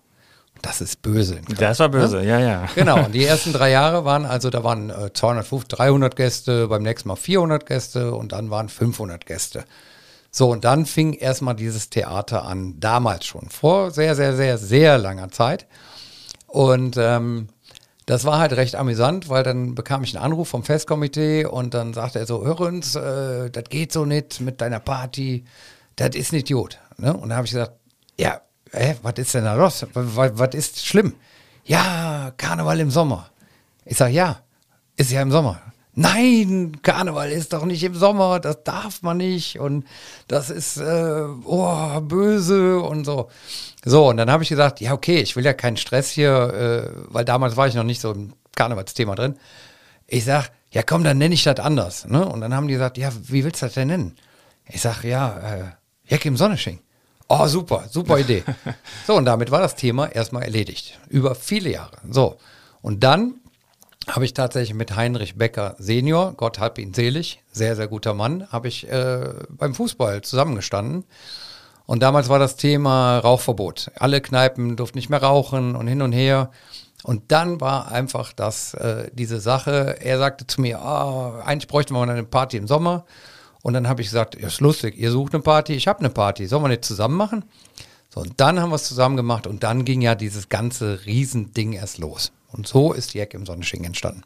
Das 0.62 0.80
ist 0.80 1.02
böse. 1.02 1.40
Das 1.58 1.78
war 1.78 1.88
böse, 1.88 2.18
ne? 2.18 2.28
ja, 2.28 2.40
ja. 2.40 2.68
Genau, 2.74 3.04
und 3.04 3.12
die 3.12 3.24
ersten 3.26 3.52
drei 3.52 3.70
Jahre 3.70 4.04
waren, 4.04 4.26
also 4.26 4.50
da 4.50 4.64
waren 4.64 4.90
äh, 4.90 5.12
250, 5.12 5.68
300 5.68 6.16
Gäste, 6.16 6.68
beim 6.68 6.82
nächsten 6.82 7.08
Mal 7.08 7.16
400 7.16 7.66
Gäste 7.66 8.14
und 8.14 8.32
dann 8.32 8.50
waren 8.50 8.68
500 8.68 9.24
Gäste. 9.26 9.64
So, 10.30 10.50
und 10.50 10.64
dann 10.64 10.84
fing 10.84 11.14
erstmal 11.14 11.54
dieses 11.54 11.90
Theater 11.90 12.44
an, 12.44 12.78
damals 12.78 13.24
schon, 13.24 13.48
vor 13.50 13.90
sehr, 13.90 14.14
sehr, 14.14 14.36
sehr, 14.36 14.58
sehr 14.58 14.98
langer 14.98 15.30
Zeit. 15.30 15.66
Und 16.46 16.96
ähm, 16.98 17.48
das 18.08 18.24
war 18.24 18.38
halt 18.38 18.54
recht 18.54 18.74
amüsant, 18.74 19.28
weil 19.28 19.42
dann 19.42 19.74
bekam 19.74 20.02
ich 20.02 20.16
einen 20.16 20.24
Anruf 20.24 20.48
vom 20.48 20.64
Festkomitee 20.64 21.44
und 21.44 21.74
dann 21.74 21.92
sagte 21.92 22.18
er 22.18 22.24
so, 22.24 22.42
hör 22.42 22.58
uns, 22.60 22.94
äh, 22.94 23.50
das 23.50 23.64
geht 23.64 23.92
so 23.92 24.06
nicht 24.06 24.40
mit 24.40 24.62
deiner 24.62 24.80
Party, 24.80 25.44
das 25.94 26.16
ist 26.16 26.32
ein 26.32 26.36
Idiot. 26.36 26.78
Ne? 26.96 27.12
Und 27.12 27.28
dann 27.28 27.36
habe 27.36 27.44
ich 27.44 27.52
gesagt, 27.52 27.72
ja, 28.18 28.40
was 29.02 29.12
ist 29.18 29.34
denn 29.34 29.44
da 29.44 29.54
los? 29.54 29.86
Was 29.92 30.54
ist 30.54 30.86
schlimm? 30.86 31.16
Ja, 31.66 32.32
Karneval 32.38 32.80
im 32.80 32.90
Sommer. 32.90 33.28
Ich 33.84 33.98
sage, 33.98 34.14
ja, 34.14 34.40
ist 34.96 35.10
ja 35.10 35.20
im 35.20 35.30
Sommer. 35.30 35.60
Nein, 36.00 36.78
Karneval 36.82 37.32
ist 37.32 37.52
doch 37.52 37.64
nicht 37.64 37.82
im 37.82 37.96
Sommer, 37.96 38.38
das 38.38 38.62
darf 38.62 39.02
man 39.02 39.16
nicht 39.16 39.58
und 39.58 39.84
das 40.28 40.48
ist 40.48 40.76
äh, 40.76 41.24
oh, 41.44 42.00
böse 42.02 42.78
und 42.78 43.04
so. 43.04 43.30
So, 43.84 44.08
und 44.10 44.16
dann 44.16 44.30
habe 44.30 44.44
ich 44.44 44.48
gesagt, 44.48 44.80
ja, 44.80 44.92
okay, 44.92 45.18
ich 45.18 45.34
will 45.34 45.44
ja 45.44 45.54
keinen 45.54 45.76
Stress 45.76 46.08
hier, 46.08 46.30
äh, 46.30 46.90
weil 47.08 47.24
damals 47.24 47.56
war 47.56 47.66
ich 47.66 47.74
noch 47.74 47.82
nicht 47.82 48.00
so 48.00 48.12
im 48.12 48.32
Karnevalsthema 48.54 49.16
drin. 49.16 49.40
Ich 50.06 50.24
sag, 50.24 50.52
ja 50.70 50.84
komm, 50.84 51.02
dann 51.02 51.18
nenne 51.18 51.34
ich 51.34 51.42
das 51.42 51.58
anders. 51.58 52.06
Ne? 52.06 52.24
Und 52.24 52.42
dann 52.42 52.54
haben 52.54 52.68
die 52.68 52.74
gesagt, 52.74 52.96
ja, 52.96 53.10
wie 53.24 53.42
willst 53.42 53.62
du 53.62 53.66
das 53.66 53.74
denn 53.74 53.88
nennen? 53.88 54.16
Ich 54.66 54.80
sag, 54.80 55.02
ja, 55.02 55.36
äh, 55.40 55.64
Jack 56.06 56.24
im 56.26 56.36
Sonnesching. 56.36 56.78
Oh, 57.28 57.48
super, 57.48 57.86
super 57.90 58.20
Idee. 58.20 58.44
so, 59.08 59.16
und 59.16 59.24
damit 59.24 59.50
war 59.50 59.62
das 59.62 59.74
Thema 59.74 60.06
erstmal 60.06 60.44
erledigt. 60.44 60.96
Über 61.08 61.34
viele 61.34 61.72
Jahre. 61.72 61.98
So. 62.08 62.36
Und 62.82 63.02
dann 63.02 63.40
habe 64.08 64.24
ich 64.24 64.34
tatsächlich 64.34 64.74
mit 64.74 64.96
Heinrich 64.96 65.36
Becker 65.36 65.76
Senior, 65.78 66.32
Gott 66.34 66.58
hab 66.58 66.78
ihn 66.78 66.94
selig, 66.94 67.42
sehr, 67.52 67.76
sehr 67.76 67.88
guter 67.88 68.14
Mann, 68.14 68.50
habe 68.50 68.68
ich 68.68 68.88
äh, 68.88 69.32
beim 69.50 69.74
Fußball 69.74 70.22
zusammengestanden. 70.22 71.04
Und 71.86 72.02
damals 72.02 72.28
war 72.28 72.38
das 72.38 72.56
Thema 72.56 73.18
Rauchverbot. 73.18 73.90
Alle 73.96 74.20
Kneipen 74.20 74.76
durften 74.76 74.98
nicht 74.98 75.08
mehr 75.08 75.22
rauchen 75.22 75.74
und 75.74 75.86
hin 75.86 76.02
und 76.02 76.12
her. 76.12 76.50
Und 77.02 77.30
dann 77.32 77.60
war 77.60 77.90
einfach 77.90 78.32
das, 78.32 78.74
äh, 78.74 79.10
diese 79.12 79.40
Sache, 79.40 79.96
er 80.00 80.18
sagte 80.18 80.46
zu 80.46 80.60
mir, 80.60 80.80
oh, 80.84 81.40
eigentlich 81.44 81.68
bräuchten 81.68 81.94
wir 81.94 82.04
mal 82.04 82.10
eine 82.10 82.24
Party 82.24 82.56
im 82.56 82.66
Sommer. 82.66 83.06
Und 83.62 83.74
dann 83.74 83.88
habe 83.88 84.02
ich 84.02 84.08
gesagt, 84.08 84.38
ja, 84.38 84.48
ist 84.48 84.60
lustig, 84.60 84.98
ihr 84.98 85.10
sucht 85.10 85.34
eine 85.34 85.42
Party, 85.42 85.74
ich 85.74 85.88
habe 85.88 86.00
eine 86.00 86.10
Party, 86.10 86.46
sollen 86.46 86.62
wir 86.62 86.68
nicht 86.68 86.84
zusammen 86.84 87.16
machen? 87.16 87.44
So, 88.10 88.20
und 88.20 88.40
dann 88.40 88.60
haben 88.60 88.70
wir 88.70 88.76
es 88.76 88.84
zusammen 88.84 89.16
gemacht 89.16 89.46
und 89.46 89.62
dann 89.62 89.84
ging 89.84 90.00
ja 90.00 90.14
dieses 90.14 90.48
ganze 90.48 91.06
Riesending 91.06 91.72
erst 91.72 91.98
los. 91.98 92.32
Und 92.48 92.66
so 92.66 92.92
ist 92.92 93.14
Jack 93.14 93.34
im 93.34 93.46
Sonnenschein 93.46 93.84
entstanden. 93.84 94.22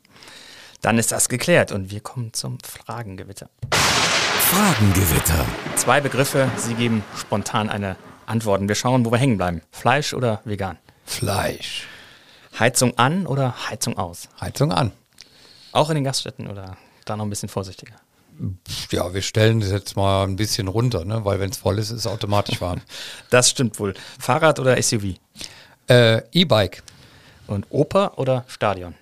Dann 0.80 0.98
ist 0.98 1.12
das 1.12 1.28
geklärt 1.28 1.72
und 1.72 1.90
wir 1.90 2.00
kommen 2.00 2.32
zum 2.32 2.58
Fragengewitter. 2.60 3.48
Fragengewitter. 3.72 5.46
Zwei 5.76 6.00
Begriffe, 6.00 6.50
Sie 6.56 6.74
geben 6.74 7.04
spontan 7.18 7.68
eine 7.68 7.96
Antwort. 8.26 8.60
Und 8.60 8.68
wir 8.68 8.74
schauen, 8.74 9.04
wo 9.04 9.10
wir 9.10 9.18
hängen 9.18 9.36
bleiben. 9.36 9.62
Fleisch 9.70 10.14
oder 10.14 10.40
vegan? 10.44 10.78
Fleisch. 11.04 11.86
Heizung 12.58 12.98
an 12.98 13.26
oder 13.26 13.68
Heizung 13.70 13.96
aus? 13.96 14.28
Heizung 14.40 14.72
an. 14.72 14.92
Auch 15.72 15.88
in 15.88 15.94
den 15.94 16.04
Gaststätten 16.04 16.48
oder 16.48 16.76
da 17.04 17.16
noch 17.16 17.24
ein 17.24 17.30
bisschen 17.30 17.48
vorsichtiger? 17.48 17.94
Ja, 18.90 19.12
wir 19.12 19.22
stellen 19.22 19.60
das 19.60 19.70
jetzt 19.70 19.96
mal 19.96 20.24
ein 20.24 20.36
bisschen 20.36 20.68
runter, 20.68 21.04
ne? 21.04 21.24
weil 21.24 21.38
wenn 21.38 21.50
es 21.50 21.58
voll 21.58 21.78
ist, 21.78 21.90
ist 21.90 22.00
es 22.00 22.06
automatisch 22.06 22.60
warm. 22.60 22.80
das 23.30 23.50
stimmt 23.50 23.78
wohl. 23.78 23.94
Fahrrad 24.18 24.58
oder 24.58 24.80
SUV? 24.82 25.14
Äh, 25.88 26.22
E-Bike. 26.32 26.82
Und 27.46 27.66
Oper 27.70 28.18
oder 28.18 28.44
Stadion? 28.48 28.94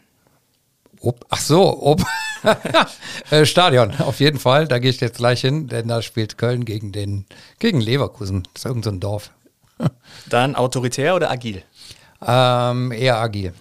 Op 1.01 1.25
Ach 1.31 1.39
so, 1.41 1.83
Op 1.83 2.03
äh, 3.31 3.45
Stadion, 3.47 3.95
auf 4.01 4.21
jeden 4.21 4.39
Fall. 4.39 4.67
Da 4.67 4.79
gehe 4.79 4.91
ich 4.91 5.01
jetzt 5.01 5.19
gleich 5.19 5.41
hin, 5.41 5.69
denn 5.69 5.89
da 5.89 6.03
spielt 6.03 6.39
Köln 6.39 6.65
gegen, 6.65 6.93
den, 6.93 7.27
gegen 7.59 7.81
Leverkusen. 7.81 8.47
Das 8.55 8.63
ist 8.63 8.67
irgendein 8.67 8.95
so 8.95 9.01
Dorf. 9.01 9.31
Dann 10.29 10.57
autoritär 10.57 11.15
oder 11.15 11.31
agil? 11.31 11.63
Ähm, 12.27 12.93
eher 12.93 13.19
agil. 13.19 13.55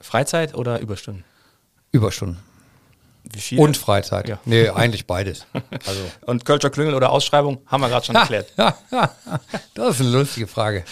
Freizeit 0.00 0.54
oder 0.54 0.80
Überstunden? 0.80 1.24
Überstunden. 1.92 2.42
Und 3.56 3.76
Freizeit. 3.76 4.28
Ja. 4.28 4.38
Nee, 4.44 4.68
eigentlich 4.68 5.06
beides. 5.06 5.46
Also. 5.86 6.00
Und 6.26 6.44
Kölscher 6.44 6.70
Klüngel 6.70 6.94
oder 6.94 7.10
Ausschreibung 7.10 7.58
haben 7.66 7.80
wir 7.80 7.88
gerade 7.88 8.06
schon 8.06 8.14
erklärt. 8.14 8.52
das 9.74 9.94
ist 9.94 10.00
eine 10.00 10.10
lustige 10.10 10.46
Frage. 10.46 10.84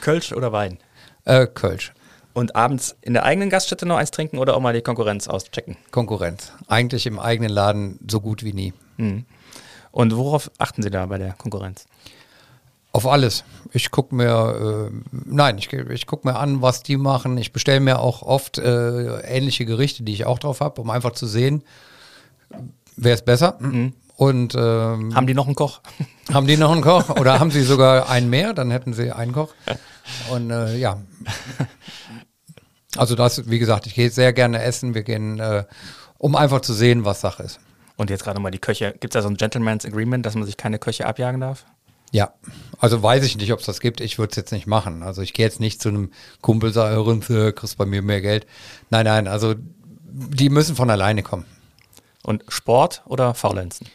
Kölsch 0.00 0.32
oder 0.32 0.52
Wein? 0.52 0.78
Äh, 1.24 1.46
Kölsch. 1.46 1.92
Und 2.32 2.56
abends 2.56 2.96
in 3.00 3.12
der 3.12 3.24
eigenen 3.24 3.48
Gaststätte 3.48 3.86
noch 3.86 3.96
eins 3.96 4.10
trinken 4.10 4.38
oder 4.38 4.56
auch 4.56 4.60
mal 4.60 4.74
die 4.74 4.82
Konkurrenz 4.82 5.28
auschecken? 5.28 5.76
Konkurrenz. 5.92 6.52
Eigentlich 6.66 7.06
im 7.06 7.18
eigenen 7.18 7.50
Laden 7.50 7.98
so 8.08 8.20
gut 8.20 8.42
wie 8.42 8.52
nie. 8.52 8.72
Mhm. 8.96 9.24
Und 9.92 10.16
worauf 10.16 10.50
achten 10.58 10.82
Sie 10.82 10.90
da 10.90 11.06
bei 11.06 11.18
der 11.18 11.34
Konkurrenz? 11.34 11.86
Auf 12.90 13.06
alles. 13.06 13.44
Ich 13.72 13.92
gucke 13.92 14.14
mir, 14.14 14.90
äh, 14.90 15.18
nein, 15.24 15.58
ich, 15.58 15.72
ich 15.72 16.06
gucke 16.06 16.28
mir 16.28 16.36
an, 16.36 16.62
was 16.62 16.82
die 16.82 16.96
machen. 16.96 17.38
Ich 17.38 17.52
bestelle 17.52 17.80
mir 17.80 18.00
auch 18.00 18.22
oft 18.22 18.58
äh, 18.58 19.20
ähnliche 19.20 19.64
Gerichte, 19.64 20.02
die 20.02 20.12
ich 20.12 20.26
auch 20.26 20.40
drauf 20.40 20.60
habe, 20.60 20.80
um 20.80 20.90
einfach 20.90 21.12
zu 21.12 21.26
sehen, 21.26 21.62
wer 22.96 23.14
ist 23.14 23.24
besser. 23.24 23.56
Mhm. 23.60 23.94
Und 24.16 24.54
ähm, 24.54 25.14
haben 25.14 25.26
die 25.26 25.34
noch 25.34 25.46
einen 25.46 25.56
Koch? 25.56 25.80
Haben 26.32 26.46
die 26.46 26.56
noch 26.56 26.70
einen 26.70 26.82
Koch? 26.82 27.10
Oder 27.10 27.40
haben 27.40 27.50
sie 27.50 27.62
sogar 27.62 28.08
einen 28.08 28.30
mehr? 28.30 28.52
Dann 28.52 28.70
hätten 28.70 28.92
sie 28.92 29.12
einen 29.12 29.32
Koch. 29.32 29.54
Und 30.30 30.50
äh, 30.50 30.76
ja. 30.76 31.00
Also 32.96 33.16
das, 33.16 33.50
wie 33.50 33.58
gesagt, 33.58 33.86
ich 33.86 33.94
gehe 33.94 34.10
sehr 34.10 34.32
gerne 34.32 34.62
essen. 34.62 34.94
Wir 34.94 35.02
gehen, 35.02 35.40
äh, 35.40 35.64
um 36.18 36.36
einfach 36.36 36.60
zu 36.60 36.72
sehen, 36.72 37.04
was 37.04 37.20
Sache 37.20 37.42
ist. 37.42 37.58
Und 37.96 38.10
jetzt 38.10 38.24
gerade 38.24 38.40
mal 38.40 38.50
die 38.50 38.58
Köche. 38.58 38.92
Gibt 38.92 39.14
es 39.14 39.18
da 39.18 39.22
so 39.22 39.28
ein 39.28 39.36
Gentleman's 39.36 39.84
Agreement, 39.84 40.24
dass 40.24 40.34
man 40.34 40.44
sich 40.44 40.56
keine 40.56 40.78
Köche 40.78 41.06
abjagen 41.06 41.40
darf? 41.40 41.64
Ja, 42.12 42.32
also 42.78 43.02
weiß 43.02 43.24
ich 43.24 43.36
nicht, 43.36 43.52
ob 43.52 43.58
es 43.58 43.66
das 43.66 43.80
gibt. 43.80 44.00
Ich 44.00 44.18
würde 44.18 44.30
es 44.30 44.36
jetzt 44.36 44.52
nicht 44.52 44.68
machen. 44.68 45.02
Also 45.02 45.22
ich 45.22 45.32
gehe 45.32 45.44
jetzt 45.44 45.58
nicht 45.58 45.82
zu 45.82 45.88
einem 45.88 46.12
Kumpel, 46.40 46.72
sagen, 46.72 47.20
kriegst 47.20 47.76
bei 47.76 47.86
mir 47.86 48.02
mehr 48.02 48.20
Geld. 48.20 48.46
Nein, 48.90 49.06
nein, 49.06 49.26
also 49.26 49.54
die 50.14 50.48
müssen 50.48 50.76
von 50.76 50.90
alleine 50.90 51.24
kommen. 51.24 51.44
Und 52.22 52.44
Sport 52.48 53.02
oder 53.06 53.34
Faulenzen? 53.34 53.88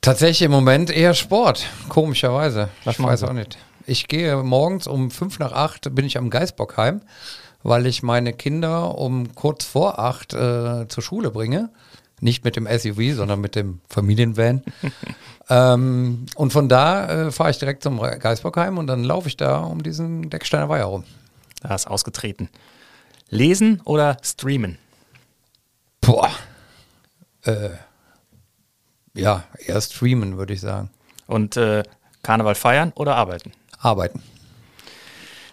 Tatsächlich 0.00 0.42
im 0.42 0.52
Moment 0.52 0.90
eher 0.90 1.14
Sport, 1.14 1.66
komischerweise. 1.88 2.68
Was 2.84 2.98
ich 2.98 3.04
weiß 3.04 3.24
auch 3.24 3.32
nicht. 3.32 3.58
Ich 3.86 4.08
gehe 4.08 4.36
morgens 4.42 4.86
um 4.86 5.10
fünf 5.10 5.38
nach 5.38 5.52
acht 5.52 5.94
bin 5.94 6.04
ich 6.04 6.16
am 6.18 6.30
Geisbockheim, 6.30 7.00
weil 7.62 7.86
ich 7.86 8.02
meine 8.02 8.32
Kinder 8.32 8.96
um 8.98 9.34
kurz 9.34 9.64
vor 9.64 9.98
acht 9.98 10.34
äh, 10.34 10.86
zur 10.88 11.02
Schule 11.02 11.30
bringe. 11.30 11.70
Nicht 12.20 12.44
mit 12.44 12.54
dem 12.54 12.66
SUV, 12.66 13.16
sondern 13.16 13.40
mit 13.40 13.56
dem 13.56 13.80
Familienvan. 13.88 14.62
ähm, 15.50 16.26
und 16.36 16.52
von 16.52 16.68
da 16.68 17.26
äh, 17.26 17.32
fahre 17.32 17.50
ich 17.50 17.58
direkt 17.58 17.82
zum 17.82 18.00
Geisbockheim 18.00 18.78
und 18.78 18.86
dann 18.86 19.02
laufe 19.02 19.26
ich 19.26 19.36
da 19.36 19.58
um 19.58 19.82
diesen 19.82 20.30
Decksteiner 20.30 20.68
Weiher 20.68 20.84
rum. 20.84 21.04
Da 21.62 21.74
ist 21.74 21.88
ausgetreten. 21.88 22.48
Lesen 23.28 23.80
oder 23.84 24.18
streamen? 24.22 24.78
Boah. 26.00 26.30
Äh, 27.44 27.70
ja, 29.14 29.44
eher 29.58 29.80
streamen, 29.80 30.38
würde 30.38 30.52
ich 30.52 30.60
sagen. 30.60 30.90
Und 31.26 31.56
äh, 31.56 31.82
Karneval 32.22 32.54
feiern 32.54 32.92
oder 32.94 33.16
arbeiten? 33.16 33.52
Arbeiten. 33.82 34.22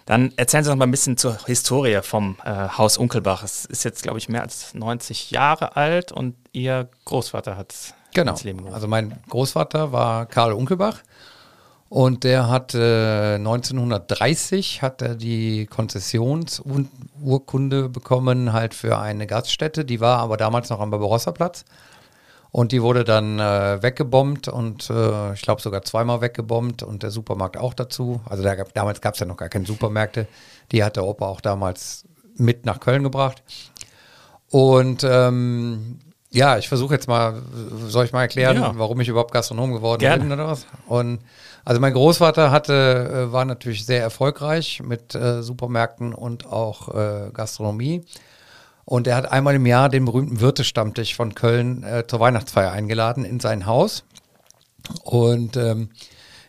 Dann 0.06 0.32
erzählen 0.36 0.64
Sie 0.64 0.70
noch 0.70 0.76
mal 0.76 0.86
ein 0.86 0.90
bisschen 0.90 1.16
zur 1.16 1.38
Historie 1.46 2.00
vom 2.02 2.36
äh, 2.44 2.68
Haus 2.76 2.98
Unkelbach. 2.98 3.44
Es 3.44 3.64
ist 3.64 3.84
jetzt, 3.84 4.02
glaube 4.02 4.18
ich, 4.18 4.28
mehr 4.28 4.42
als 4.42 4.74
90 4.74 5.30
Jahre 5.30 5.76
alt 5.76 6.10
und 6.10 6.34
Ihr 6.52 6.88
Großvater 7.04 7.56
hat 7.56 7.72
Genau. 8.12 8.32
ins 8.32 8.42
Leben 8.42 8.58
gerufen. 8.58 8.74
Also 8.74 8.88
mein 8.88 9.16
Großvater 9.28 9.92
war 9.92 10.26
Karl 10.26 10.52
Unkelbach 10.52 10.98
und 11.88 12.24
der 12.24 12.48
hat 12.48 12.74
äh, 12.74 13.36
1930 13.36 14.82
hat 14.82 15.00
er 15.00 15.14
die 15.14 15.66
Konzessionsurkunde 15.66 17.88
bekommen 17.88 18.52
halt 18.52 18.74
für 18.74 18.98
eine 18.98 19.28
Gaststätte. 19.28 19.84
Die 19.84 20.00
war 20.00 20.18
aber 20.18 20.36
damals 20.36 20.70
noch 20.70 20.80
am 20.80 20.90
Barbarossa-Platz. 20.90 21.64
Und 22.52 22.72
die 22.72 22.82
wurde 22.82 23.04
dann 23.04 23.38
äh, 23.38 23.80
weggebombt 23.82 24.48
und 24.48 24.90
äh, 24.90 25.32
ich 25.34 25.42
glaube 25.42 25.62
sogar 25.62 25.82
zweimal 25.82 26.20
weggebombt 26.20 26.82
und 26.82 27.02
der 27.04 27.10
Supermarkt 27.12 27.56
auch 27.56 27.74
dazu. 27.74 28.20
Also 28.28 28.42
da 28.42 28.56
gab, 28.56 28.74
damals 28.74 29.00
gab 29.00 29.14
es 29.14 29.20
ja 29.20 29.26
noch 29.26 29.36
gar 29.36 29.48
keine 29.48 29.66
Supermärkte. 29.66 30.26
Die 30.72 30.82
hat 30.82 30.96
der 30.96 31.04
Opa 31.04 31.26
auch 31.26 31.40
damals 31.40 32.04
mit 32.36 32.66
nach 32.66 32.80
Köln 32.80 33.04
gebracht. 33.04 33.42
Und 34.50 35.04
ähm, 35.04 36.00
ja, 36.30 36.58
ich 36.58 36.68
versuche 36.68 36.94
jetzt 36.94 37.06
mal, 37.08 37.40
soll 37.86 38.04
ich 38.04 38.12
mal 38.12 38.22
erklären, 38.22 38.56
Ja. 38.56 38.72
warum 38.76 39.00
ich 39.00 39.08
überhaupt 39.08 39.32
Gastronom 39.32 39.72
geworden 39.72 40.00
Gerne. 40.00 40.24
bin 40.24 40.32
oder 40.32 40.48
was? 40.48 40.66
Und 40.86 41.20
also 41.64 41.80
mein 41.80 41.92
Großvater 41.92 42.50
hatte, 42.50 43.28
äh, 43.28 43.32
war 43.32 43.44
natürlich 43.44 43.84
sehr 43.86 44.00
erfolgreich 44.00 44.82
mit 44.82 45.14
äh, 45.14 45.42
Supermärkten 45.42 46.14
und 46.14 46.46
auch 46.46 46.88
äh, 46.94 47.30
Gastronomie. 47.32 48.04
Und 48.84 49.06
er 49.06 49.16
hat 49.16 49.30
einmal 49.30 49.54
im 49.54 49.66
Jahr 49.66 49.88
den 49.88 50.04
berühmten 50.04 50.40
Wirtestammtisch 50.40 51.14
von 51.14 51.34
Köln 51.34 51.82
äh, 51.82 52.06
zur 52.06 52.20
Weihnachtsfeier 52.20 52.72
eingeladen 52.72 53.24
in 53.24 53.40
sein 53.40 53.66
Haus. 53.66 54.04
Und 55.04 55.56
ähm, 55.56 55.90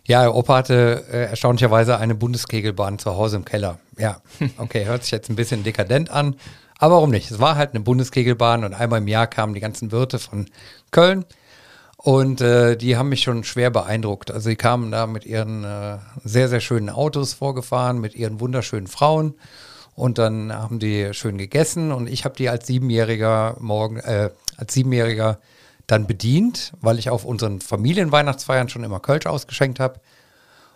ja, 0.06 0.30
Opa 0.30 0.58
hatte 0.58 1.06
äh, 1.12 1.26
erstaunlicherweise 1.26 1.98
eine 1.98 2.16
Bundeskegelbahn 2.16 3.00
zu 3.00 3.16
Hause 3.16 3.38
im 3.38 3.46
Keller. 3.46 3.80
Ja, 3.98 4.18
okay, 4.58 4.86
hört 4.86 5.04
sich 5.04 5.12
jetzt 5.12 5.30
ein 5.30 5.36
bisschen 5.36 5.64
dekadent 5.64 6.10
an, 6.10 6.36
aber 6.80 6.96
warum 6.96 7.12
nicht? 7.12 7.30
Es 7.30 7.40
war 7.40 7.56
halt 7.56 7.72
eine 7.72 7.82
Bundeskegelbahn 7.82 8.64
und 8.64 8.74
einmal 8.74 9.00
im 9.00 9.08
Jahr 9.08 9.28
kamen 9.28 9.54
die 9.54 9.60
ganzen 9.60 9.92
Wirte 9.92 10.18
von 10.18 10.48
Köln 10.90 11.26
und 11.98 12.42
äh, 12.42 12.76
die 12.76 12.98
haben 12.98 13.10
mich 13.10 13.22
schon 13.22 13.44
schwer 13.44 13.70
beeindruckt. 13.70 14.32
Also 14.32 14.50
sie 14.50 14.56
kamen 14.56 14.92
da 14.92 15.06
mit 15.06 15.26
ihren 15.26 15.64
äh, 15.64 16.00
sehr, 16.24 16.50
sehr 16.50 16.60
schönen 16.60 16.90
Autos 16.90 17.34
vorgefahren, 17.34 18.00
mit 18.00 18.16
ihren 18.16 18.40
wunderschönen 18.40 18.88
Frauen 18.88 19.36
und 19.96 20.18
dann 20.18 20.54
haben 20.54 20.80
die 20.80 21.14
schön 21.14 21.38
gegessen 21.38 21.92
und 21.92 22.08
ich 22.08 22.26
habe 22.26 22.36
die 22.36 22.50
als 22.50 22.68
Siebenjähriger 22.68 23.58
morgen, 23.60 23.98
äh, 23.98 24.30
als 24.58 24.74
Siebenjähriger 24.74 25.40
dann 25.88 26.08
bedient, 26.08 26.72
weil 26.80 27.00
ich 27.00 27.10
auf 27.10 27.26
unseren 27.26 27.60
Familienweihnachtsfeiern 27.60 28.70
schon 28.70 28.84
immer 28.84 29.00
Kölsch 29.00 29.26
ausgeschenkt 29.26 29.80
habe. 29.80 30.00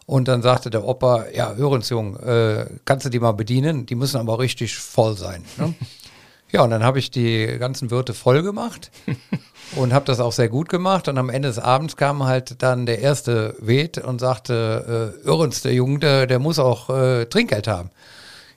Und 0.05 0.27
dann 0.27 0.41
sagte 0.41 0.69
der 0.69 0.83
Opa, 0.83 1.25
ja, 1.33 1.55
Hörensjung, 1.55 2.17
äh, 2.17 2.65
kannst 2.83 3.05
du 3.05 3.09
die 3.09 3.19
mal 3.19 3.31
bedienen? 3.31 3.85
Die 3.85 3.95
müssen 3.95 4.17
aber 4.17 4.37
richtig 4.39 4.77
voll 4.77 5.17
sein. 5.17 5.43
Ne? 5.57 5.73
ja, 6.51 6.63
und 6.63 6.69
dann 6.69 6.83
habe 6.83 6.99
ich 6.99 7.09
die 7.09 7.57
ganzen 7.57 7.89
Wirte 7.89 8.13
voll 8.13 8.43
gemacht 8.43 8.91
und 9.75 9.93
habe 9.93 10.05
das 10.05 10.19
auch 10.19 10.33
sehr 10.33 10.49
gut 10.49 10.69
gemacht. 10.69 11.07
Und 11.07 11.17
am 11.17 11.29
Ende 11.29 11.47
des 11.47 11.57
Abends 11.57 11.95
kam 11.97 12.23
halt 12.23 12.61
dann 12.61 12.85
der 12.85 12.99
erste 12.99 13.55
Wet 13.59 13.97
und 13.97 14.19
sagte, 14.19 15.13
äh, 15.23 15.27
Irrens, 15.27 15.61
der 15.61 15.73
Junge, 15.73 15.99
der, 15.99 16.27
der 16.27 16.39
muss 16.39 16.59
auch 16.59 16.89
äh, 16.89 17.25
Trinkgeld 17.25 17.67
haben. 17.67 17.89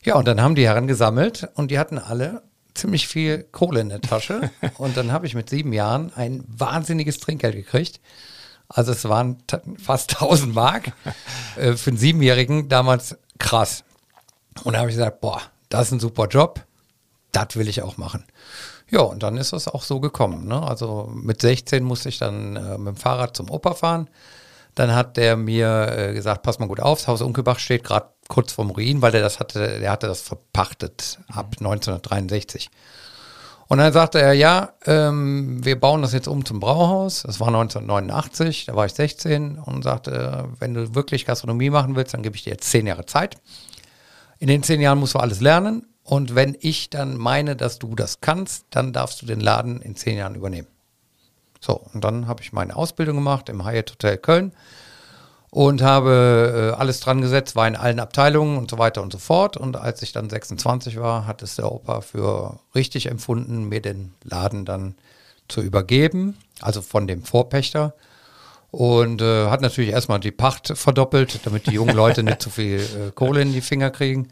Ja, 0.04 0.16
und 0.16 0.28
dann 0.28 0.40
haben 0.40 0.54
die 0.54 0.66
Herren 0.66 0.87
gesammelt 0.87 1.48
und 1.54 1.70
die 1.70 1.78
hatten 1.78 1.98
alle 1.98 2.42
ziemlich 2.74 3.08
viel 3.08 3.42
Kohle 3.42 3.80
in 3.80 3.88
der 3.88 4.00
Tasche. 4.00 4.50
und 4.78 4.96
dann 4.96 5.12
habe 5.12 5.26
ich 5.26 5.34
mit 5.34 5.50
sieben 5.50 5.72
Jahren 5.72 6.12
ein 6.14 6.44
wahnsinniges 6.46 7.18
Trinkgeld 7.18 7.54
gekriegt. 7.54 8.00
Also 8.68 8.92
es 8.92 9.04
waren 9.08 9.38
fast 9.82 10.11
1000 10.20 10.54
Mark 10.54 10.92
äh, 11.56 11.72
für 11.72 11.90
einen 11.90 11.98
Siebenjährigen 11.98 12.68
damals 12.68 13.16
krass. 13.38 13.84
Und 14.64 14.74
da 14.74 14.80
habe 14.80 14.90
ich 14.90 14.96
gesagt, 14.96 15.20
boah, 15.20 15.40
das 15.68 15.88
ist 15.88 15.92
ein 15.92 16.00
super 16.00 16.26
Job, 16.26 16.64
das 17.32 17.56
will 17.56 17.68
ich 17.68 17.82
auch 17.82 17.96
machen. 17.96 18.24
Ja, 18.90 19.00
und 19.00 19.22
dann 19.22 19.37
ist 19.37 19.52
das 19.52 19.68
auch 19.68 19.82
so 19.82 20.00
gekommen. 20.00 20.48
Ne? 20.48 20.62
Also 20.62 21.11
mit 21.12 21.42
16 21.42 21.84
musste 21.84 22.08
ich 22.08 22.18
dann 22.18 22.56
äh, 22.56 22.78
mit 22.78 22.94
dem 22.94 22.96
Fahrrad 22.96 23.37
zum 23.37 23.50
Opa 23.50 23.74
fahren. 23.74 24.08
Dann 24.74 24.94
hat 24.94 25.16
der 25.16 25.37
mir 25.37 25.88
äh, 25.90 26.14
gesagt, 26.14 26.42
pass 26.42 26.58
mal 26.58 26.68
gut 26.68 26.80
auf, 26.80 26.98
das 26.98 27.08
Haus 27.08 27.20
Unkelbach 27.20 27.58
steht 27.58 27.84
gerade 27.84 28.08
kurz 28.28 28.52
vorm 28.52 28.70
Ruin, 28.70 29.02
weil 29.02 29.12
der 29.12 29.22
das 29.22 29.40
hatte, 29.40 29.80
der 29.80 29.90
hatte 29.90 30.06
das 30.06 30.20
verpachtet 30.20 31.18
ab 31.28 31.56
1963. 31.58 32.70
Und 33.68 33.78
dann 33.78 33.92
sagte 33.92 34.20
er, 34.20 34.32
ja, 34.32 34.72
ähm, 34.86 35.62
wir 35.62 35.78
bauen 35.78 36.00
das 36.00 36.14
jetzt 36.14 36.26
um 36.26 36.44
zum 36.44 36.58
Brauhaus. 36.58 37.24
Das 37.24 37.38
war 37.38 37.48
1989, 37.48 38.66
da 38.66 38.76
war 38.76 38.86
ich 38.86 38.94
16 38.94 39.58
und 39.58 39.82
sagte, 39.82 40.48
wenn 40.58 40.72
du 40.72 40.94
wirklich 40.94 41.26
Gastronomie 41.26 41.68
machen 41.68 41.94
willst, 41.94 42.14
dann 42.14 42.22
gebe 42.22 42.34
ich 42.36 42.44
dir 42.44 42.50
jetzt 42.50 42.70
zehn 42.70 42.86
Jahre 42.86 43.04
Zeit. 43.04 43.36
In 44.38 44.48
den 44.48 44.62
zehn 44.62 44.80
Jahren 44.80 44.98
musst 44.98 45.14
du 45.14 45.18
alles 45.18 45.40
lernen. 45.40 45.86
Und 46.02 46.34
wenn 46.34 46.56
ich 46.60 46.88
dann 46.88 47.18
meine, 47.18 47.56
dass 47.56 47.78
du 47.78 47.94
das 47.94 48.22
kannst, 48.22 48.64
dann 48.70 48.94
darfst 48.94 49.20
du 49.20 49.26
den 49.26 49.40
Laden 49.40 49.82
in 49.82 49.96
zehn 49.96 50.16
Jahren 50.16 50.34
übernehmen. 50.34 50.68
So, 51.60 51.74
und 51.92 52.02
dann 52.02 52.26
habe 52.26 52.42
ich 52.42 52.54
meine 52.54 52.74
Ausbildung 52.74 53.16
gemacht 53.16 53.50
im 53.50 53.66
Hyatt 53.66 53.90
Hotel 53.90 54.16
Köln 54.16 54.52
und 55.50 55.82
habe 55.82 56.72
äh, 56.74 56.78
alles 56.78 57.00
dran 57.00 57.20
gesetzt, 57.20 57.56
war 57.56 57.66
in 57.66 57.76
allen 57.76 58.00
Abteilungen 58.00 58.58
und 58.58 58.70
so 58.70 58.78
weiter 58.78 59.02
und 59.02 59.12
so 59.12 59.18
fort. 59.18 59.56
Und 59.56 59.76
als 59.76 60.02
ich 60.02 60.12
dann 60.12 60.28
26 60.28 61.00
war, 61.00 61.26
hat 61.26 61.42
es 61.42 61.56
der 61.56 61.72
Opa 61.72 62.02
für 62.02 62.61
richtig 62.74 63.06
empfunden, 63.06 63.68
mir 63.68 63.80
den 63.80 64.12
Laden 64.24 64.64
dann 64.64 64.94
zu 65.48 65.62
übergeben, 65.62 66.37
also 66.61 66.82
von 66.82 67.06
dem 67.06 67.22
Vorpächter. 67.22 67.94
Und 68.70 69.22
äh, 69.22 69.48
hat 69.48 69.62
natürlich 69.62 69.90
erstmal 69.90 70.20
die 70.20 70.30
Pacht 70.30 70.76
verdoppelt, 70.76 71.40
damit 71.44 71.66
die 71.66 71.72
jungen 71.72 71.96
Leute 71.96 72.22
nicht 72.22 72.42
zu 72.42 72.50
viel 72.50 72.80
äh, 72.80 73.11
Kohle 73.14 73.40
in 73.40 73.54
die 73.54 73.62
Finger 73.62 73.90
kriegen. 73.90 74.28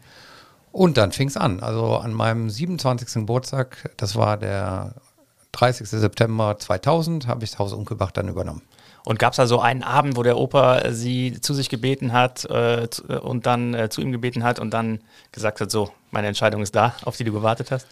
Und 0.71 0.97
dann 0.97 1.11
fing 1.11 1.27
es 1.27 1.37
an. 1.37 1.61
Also 1.61 1.97
an 1.97 2.13
meinem 2.13 2.51
27. 2.51 3.15
Geburtstag, 3.15 3.89
das 3.97 4.15
war 4.15 4.37
der 4.37 4.93
30. 5.51 5.87
September 5.87 6.57
2000, 6.57 7.27
habe 7.27 7.43
ich 7.43 7.51
das 7.51 7.59
Haus 7.59 7.73
Unkelbach 7.73 8.11
dann 8.11 8.27
übernommen. 8.27 8.61
Und 9.05 9.19
gab 9.19 9.31
es 9.31 9.37
da 9.37 9.47
so 9.47 9.61
einen 9.61 9.83
Abend, 9.83 10.17
wo 10.17 10.23
der 10.23 10.37
Opa 10.37 10.79
äh, 10.79 10.93
sie 10.93 11.39
zu 11.39 11.53
sich 11.53 11.69
gebeten 11.69 12.11
hat 12.11 12.43
äh, 12.45 12.83
äh, 12.83 12.87
und 13.21 13.45
dann 13.45 13.73
äh, 13.73 13.89
zu 13.89 14.01
ihm 14.01 14.11
gebeten 14.11 14.43
hat 14.43 14.59
und 14.59 14.71
dann 14.71 14.99
gesagt 15.31 15.61
hat, 15.61 15.71
so, 15.71 15.91
meine 16.11 16.27
Entscheidung 16.27 16.61
ist 16.61 16.75
da, 16.75 16.93
auf 17.05 17.15
die 17.15 17.23
du 17.23 17.31
gewartet 17.31 17.71
hast? 17.71 17.87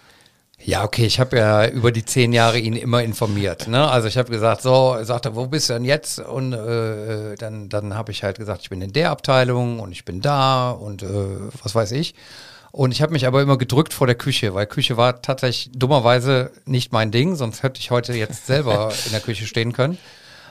Ja, 0.60 0.84
okay, 0.84 1.06
ich 1.06 1.20
habe 1.20 1.38
ja 1.38 1.68
über 1.68 1.92
die 1.92 2.06
zehn 2.06 2.34
Jahre 2.34 2.60
ihn 2.60 2.76
immer 2.76 3.04
informiert. 3.04 3.68
Ne? 3.68 3.90
Also 3.90 4.08
ich 4.08 4.18
habe 4.18 4.32
gesagt, 4.32 4.62
so, 4.62 4.96
er 4.98 5.06
sagte, 5.06 5.36
wo 5.36 5.48
bist 5.48 5.70
du 5.70 5.74
denn 5.74 5.86
jetzt? 5.86 6.20
Und 6.20 6.54
äh, 6.54 7.36
dann, 7.36 7.70
dann 7.70 7.94
habe 7.94 8.12
ich 8.12 8.24
halt 8.24 8.38
gesagt, 8.38 8.62
ich 8.62 8.70
bin 8.70 8.82
in 8.82 8.94
der 8.94 9.12
Abteilung 9.12 9.80
und 9.80 9.92
ich 9.92 10.06
bin 10.06 10.22
da 10.22 10.72
und 10.72 11.04
äh, 11.04 11.08
was 11.62 11.76
weiß 11.76 11.92
ich. 11.92 12.16
Und 12.76 12.92
ich 12.92 13.02
habe 13.02 13.14
mich 13.14 13.26
aber 13.26 13.42
immer 13.42 13.58
gedrückt 13.58 13.94
vor 13.94 14.06
der 14.06 14.18
Küche, 14.18 14.54
weil 14.54 14.68
Küche 14.68 14.98
war 14.98 15.22
tatsächlich 15.22 15.72
dummerweise 15.74 16.52
nicht 16.66 16.92
mein 16.92 17.10
Ding, 17.10 17.38
sonst 17.38 17.64
hätte 17.64 17.80
ich 17.80 17.90
heute 17.90 18.12
jetzt 18.12 18.48
selber 18.48 18.92
in 19.06 19.14
der 19.14 19.22
Küche 19.22 19.48
stehen 19.48 19.72
können. 19.72 19.98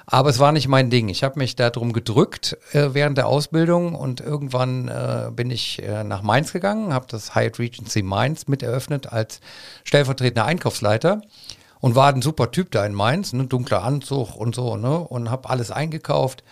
Aber 0.06 0.30
es 0.30 0.38
war 0.38 0.50
nicht 0.50 0.66
mein 0.66 0.88
Ding. 0.88 1.10
Ich 1.10 1.22
habe 1.22 1.38
mich 1.38 1.54
darum 1.54 1.92
gedrückt 1.92 2.56
äh, 2.72 2.94
während 2.94 3.18
der 3.18 3.26
Ausbildung 3.26 3.94
und 3.94 4.22
irgendwann 4.22 4.88
äh, 4.88 5.32
bin 5.32 5.50
ich 5.50 5.82
äh, 5.82 6.02
nach 6.02 6.22
Mainz 6.22 6.54
gegangen, 6.54 6.94
habe 6.94 7.04
das 7.10 7.34
Hyatt 7.34 7.58
Regency 7.58 8.00
Mainz 8.00 8.48
mit 8.48 8.62
eröffnet 8.62 9.12
als 9.12 9.42
stellvertretender 9.84 10.46
Einkaufsleiter 10.46 11.20
und 11.80 11.94
war 11.94 12.10
ein 12.10 12.22
super 12.22 12.50
Typ 12.50 12.70
da 12.70 12.86
in 12.86 12.94
Mainz, 12.94 13.34
ne, 13.34 13.44
dunkler 13.44 13.84
Anzug 13.84 14.34
und 14.34 14.54
so, 14.54 14.76
ne, 14.76 14.98
und 14.98 15.30
habe 15.30 15.50
alles 15.50 15.70
eingekauft. 15.70 16.42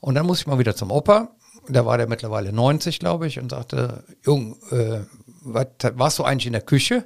Und 0.00 0.16
dann 0.16 0.26
musste 0.26 0.42
ich 0.42 0.46
mal 0.48 0.58
wieder 0.58 0.74
zum 0.74 0.90
Opa. 0.90 1.28
Da 1.68 1.86
war 1.86 1.96
der 1.96 2.08
mittlerweile 2.08 2.52
90, 2.52 2.98
glaube 2.98 3.26
ich, 3.26 3.38
und 3.38 3.50
sagte, 3.50 4.04
Jung, 4.24 4.56
äh, 4.70 5.00
was, 5.42 5.66
warst 5.94 6.18
du 6.18 6.24
eigentlich 6.24 6.46
in 6.46 6.52
der 6.52 6.62
Küche? 6.62 7.04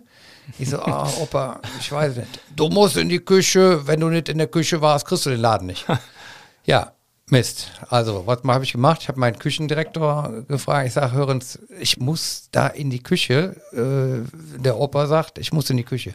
Ich 0.58 0.70
so, 0.70 0.78
ah, 0.80 1.08
Opa, 1.20 1.60
ich 1.78 1.92
weiß 1.92 2.16
nicht. 2.16 2.40
Du 2.56 2.68
musst 2.68 2.96
in 2.96 3.08
die 3.08 3.18
Küche, 3.18 3.86
wenn 3.86 4.00
du 4.00 4.08
nicht 4.08 4.28
in 4.28 4.38
der 4.38 4.46
Küche 4.46 4.80
warst, 4.80 5.06
kriegst 5.06 5.26
du 5.26 5.30
den 5.30 5.40
Laden 5.40 5.66
nicht. 5.66 5.86
ja, 6.64 6.92
Mist. 7.30 7.70
Also, 7.90 8.26
was 8.26 8.42
habe 8.44 8.64
ich 8.64 8.72
gemacht? 8.72 9.02
Ich 9.02 9.08
habe 9.08 9.20
meinen 9.20 9.38
Küchendirektor 9.38 10.44
gefragt. 10.48 10.86
Ich 10.88 10.94
sage, 10.94 11.12
hörens, 11.12 11.58
ich 11.78 11.98
muss 11.98 12.48
da 12.52 12.68
in 12.68 12.88
die 12.90 13.02
Küche. 13.02 13.56
Äh, 13.72 14.58
der 14.58 14.78
Opa 14.78 15.06
sagt, 15.06 15.38
ich 15.38 15.52
muss 15.52 15.68
in 15.68 15.76
die 15.76 15.84
Küche. 15.84 16.14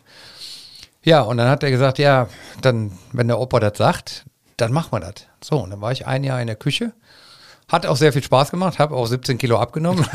Ja, 1.04 1.22
und 1.22 1.38
dann 1.38 1.50
hat 1.50 1.64
er 1.64 1.70
gesagt, 1.70 2.00
ja, 2.00 2.28
dann, 2.62 2.98
wenn 3.12 3.28
der 3.28 3.40
Opa 3.40 3.60
das 3.60 3.78
sagt, 3.78 4.26
dann 4.58 4.72
machen 4.72 4.92
wir 4.92 5.02
das. 5.02 5.28
So, 5.44 5.60
und 5.60 5.70
dann 5.70 5.82
war 5.82 5.92
ich 5.92 6.08
ein 6.08 6.24
Jahr 6.24 6.42
in 6.42 6.48
der 6.48 6.56
Küche. 6.56 6.94
Hat 7.68 7.86
auch 7.86 7.96
sehr 7.96 8.14
viel 8.14 8.24
Spaß 8.24 8.52
gemacht, 8.52 8.80
habe 8.80 8.96
auch 8.96 9.06
17 9.06 9.38
Kilo 9.38 9.60
abgenommen. 9.60 10.06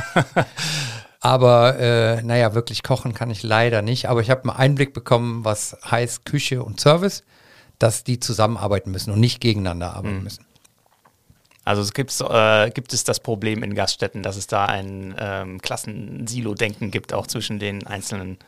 aber 1.20 1.78
äh, 1.78 2.22
naja, 2.22 2.54
wirklich 2.54 2.82
kochen 2.82 3.14
kann 3.14 3.30
ich 3.30 3.42
leider 3.42 3.82
nicht. 3.82 4.08
Aber 4.08 4.20
ich 4.20 4.30
habe 4.30 4.42
einen 4.42 4.58
Einblick 4.58 4.92
bekommen, 4.92 5.44
was 5.44 5.76
heißt 5.90 6.24
Küche 6.24 6.62
und 6.62 6.80
Service, 6.80 7.24
dass 7.78 8.04
die 8.04 8.20
zusammenarbeiten 8.20 8.90
müssen 8.90 9.12
und 9.12 9.20
nicht 9.20 9.40
gegeneinander 9.40 9.94
arbeiten 9.94 10.22
müssen. 10.22 10.44
Also 11.68 11.82
es 11.82 11.92
gibt's, 11.92 12.22
äh, 12.22 12.70
gibt 12.70 12.94
es 12.94 13.04
das 13.04 13.20
Problem 13.20 13.62
in 13.62 13.74
Gaststätten, 13.74 14.22
dass 14.22 14.36
es 14.36 14.46
da 14.46 14.64
ein 14.64 15.14
ähm, 15.18 15.60
Klassensilo-Denken 15.60 16.90
gibt, 16.90 17.12
auch 17.12 17.26
zwischen 17.26 17.58
den 17.58 17.86
einzelnen 17.86 18.38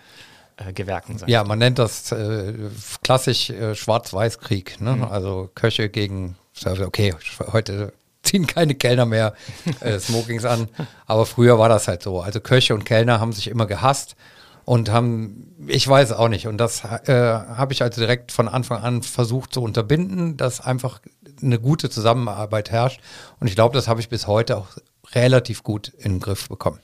äh, 0.57 0.73
Gewerken. 0.73 1.19
Ja, 1.27 1.45
man 1.45 1.59
nennt 1.59 1.79
das 1.79 2.13
äh, 2.13 2.55
klassisch 3.03 3.51
äh, 3.51 3.75
Schwarz-Weiß-Krieg. 3.75 4.81
Ne? 4.81 4.97
Mhm. 4.97 5.05
Also 5.05 5.51
Köche 5.55 5.91
gegen, 5.91 6.37
okay, 6.65 7.15
heute 7.53 7.93
ziehen 8.23 8.47
keine 8.47 8.75
Kellner 8.75 9.07
mehr 9.07 9.35
äh, 9.81 9.99
Smokings 9.99 10.45
an, 10.45 10.69
aber 11.07 11.27
früher 11.27 11.59
war 11.59 11.69
das 11.69 11.89
halt 11.89 12.03
so. 12.03 12.21
Also 12.21 12.41
Köche 12.41 12.75
und 12.75 12.85
Kellner 12.85 13.21
haben 13.21 13.33
sich 13.33 13.49
immer 13.49 13.67
gehasst 13.67 14.17
und 14.65 14.91
haben, 14.91 15.55
ich 15.67 15.87
weiß 15.89 16.13
auch 16.13 16.29
nicht, 16.29 16.47
und 16.47 16.59
das 16.59 16.85
äh, 16.85 17.13
habe 17.13 17.73
ich 17.73 17.83
also 17.83 18.01
direkt 18.01 18.31
von 18.31 18.49
Anfang 18.49 18.83
an 18.83 19.03
versucht 19.03 19.55
zu 19.55 19.63
unterbinden, 19.63 20.37
dass 20.37 20.61
einfach 20.61 21.01
eine 21.43 21.59
gute 21.59 21.91
Zusammenarbeit 21.91 22.71
herrscht. 22.71 23.01
Und 23.41 23.49
ich 23.49 23.55
glaube, 23.55 23.75
das 23.75 23.89
habe 23.89 24.01
ich 24.01 24.09
bis 24.09 24.27
heute 24.27 24.57
auch 24.57 24.69
relativ 25.13 25.63
gut 25.63 25.89
in 25.89 26.15
den 26.15 26.21
Griff 26.21 26.49
bekommen. 26.49 26.79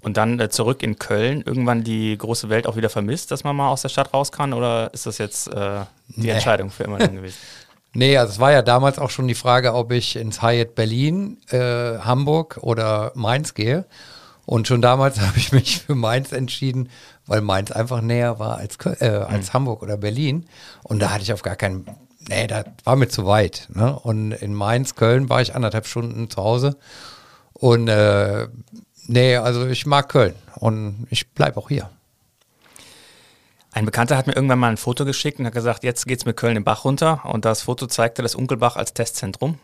Und 0.00 0.16
dann 0.16 0.38
äh, 0.38 0.48
zurück 0.48 0.82
in 0.82 0.98
Köln, 0.98 1.42
irgendwann 1.44 1.82
die 1.82 2.16
große 2.16 2.48
Welt 2.50 2.66
auch 2.66 2.76
wieder 2.76 2.88
vermisst, 2.88 3.30
dass 3.30 3.42
man 3.42 3.56
mal 3.56 3.68
aus 3.68 3.82
der 3.82 3.88
Stadt 3.88 4.14
raus 4.14 4.30
kann? 4.30 4.52
Oder 4.52 4.94
ist 4.94 5.06
das 5.06 5.18
jetzt 5.18 5.48
äh, 5.48 5.80
die 6.08 6.20
nee. 6.20 6.30
Entscheidung 6.30 6.70
für 6.70 6.84
immer 6.84 6.98
dann 6.98 7.14
gewesen? 7.16 7.38
Nee, 7.94 8.16
also 8.16 8.32
es 8.32 8.38
war 8.38 8.52
ja 8.52 8.62
damals 8.62 8.98
auch 8.98 9.10
schon 9.10 9.28
die 9.28 9.34
Frage, 9.34 9.74
ob 9.74 9.92
ich 9.92 10.16
ins 10.16 10.42
Hyatt 10.42 10.74
Berlin, 10.74 11.38
äh, 11.50 11.98
Hamburg 11.98 12.58
oder 12.60 13.12
Mainz 13.14 13.54
gehe. 13.54 13.86
Und 14.44 14.68
schon 14.68 14.82
damals 14.82 15.20
habe 15.26 15.38
ich 15.38 15.52
mich 15.52 15.80
für 15.80 15.94
Mainz 15.94 16.32
entschieden, 16.32 16.90
weil 17.26 17.40
Mainz 17.40 17.70
einfach 17.70 18.00
näher 18.00 18.38
war 18.38 18.58
als, 18.58 18.76
äh, 19.00 19.08
als 19.08 19.48
mhm. 19.48 19.52
Hamburg 19.54 19.82
oder 19.82 19.96
Berlin. 19.96 20.46
Und 20.82 21.00
da 21.00 21.10
hatte 21.10 21.22
ich 21.22 21.32
auf 21.32 21.42
gar 21.42 21.56
keinen, 21.56 21.86
nee, 22.28 22.46
das 22.46 22.66
war 22.84 22.96
mir 22.96 23.08
zu 23.08 23.26
weit. 23.26 23.68
Ne? 23.74 23.98
Und 23.98 24.32
in 24.32 24.54
Mainz, 24.54 24.94
Köln 24.94 25.28
war 25.28 25.40
ich 25.40 25.54
anderthalb 25.54 25.86
Stunden 25.86 26.30
zu 26.30 26.42
Hause. 26.42 26.76
Und 27.52 27.88
äh, 27.88 28.48
Nee, 29.10 29.36
also 29.36 29.66
ich 29.66 29.86
mag 29.86 30.10
Köln 30.10 30.34
und 30.56 31.06
ich 31.08 31.30
bleibe 31.30 31.56
auch 31.56 31.70
hier. 31.70 31.88
Ein 33.78 33.84
Bekannter 33.84 34.16
hat 34.16 34.26
mir 34.26 34.34
irgendwann 34.34 34.58
mal 34.58 34.70
ein 34.70 34.76
Foto 34.76 35.04
geschickt 35.04 35.38
und 35.38 35.46
hat 35.46 35.54
gesagt, 35.54 35.84
jetzt 35.84 36.04
geht 36.04 36.18
es 36.18 36.24
mit 36.24 36.36
Köln 36.36 36.54
den 36.54 36.64
Bach 36.64 36.84
runter 36.84 37.20
und 37.24 37.44
das 37.44 37.62
Foto 37.62 37.86
zeigte 37.86 38.22
das 38.22 38.34
Unkelbach 38.34 38.74
als 38.74 38.92
Testzentrum. 38.92 39.60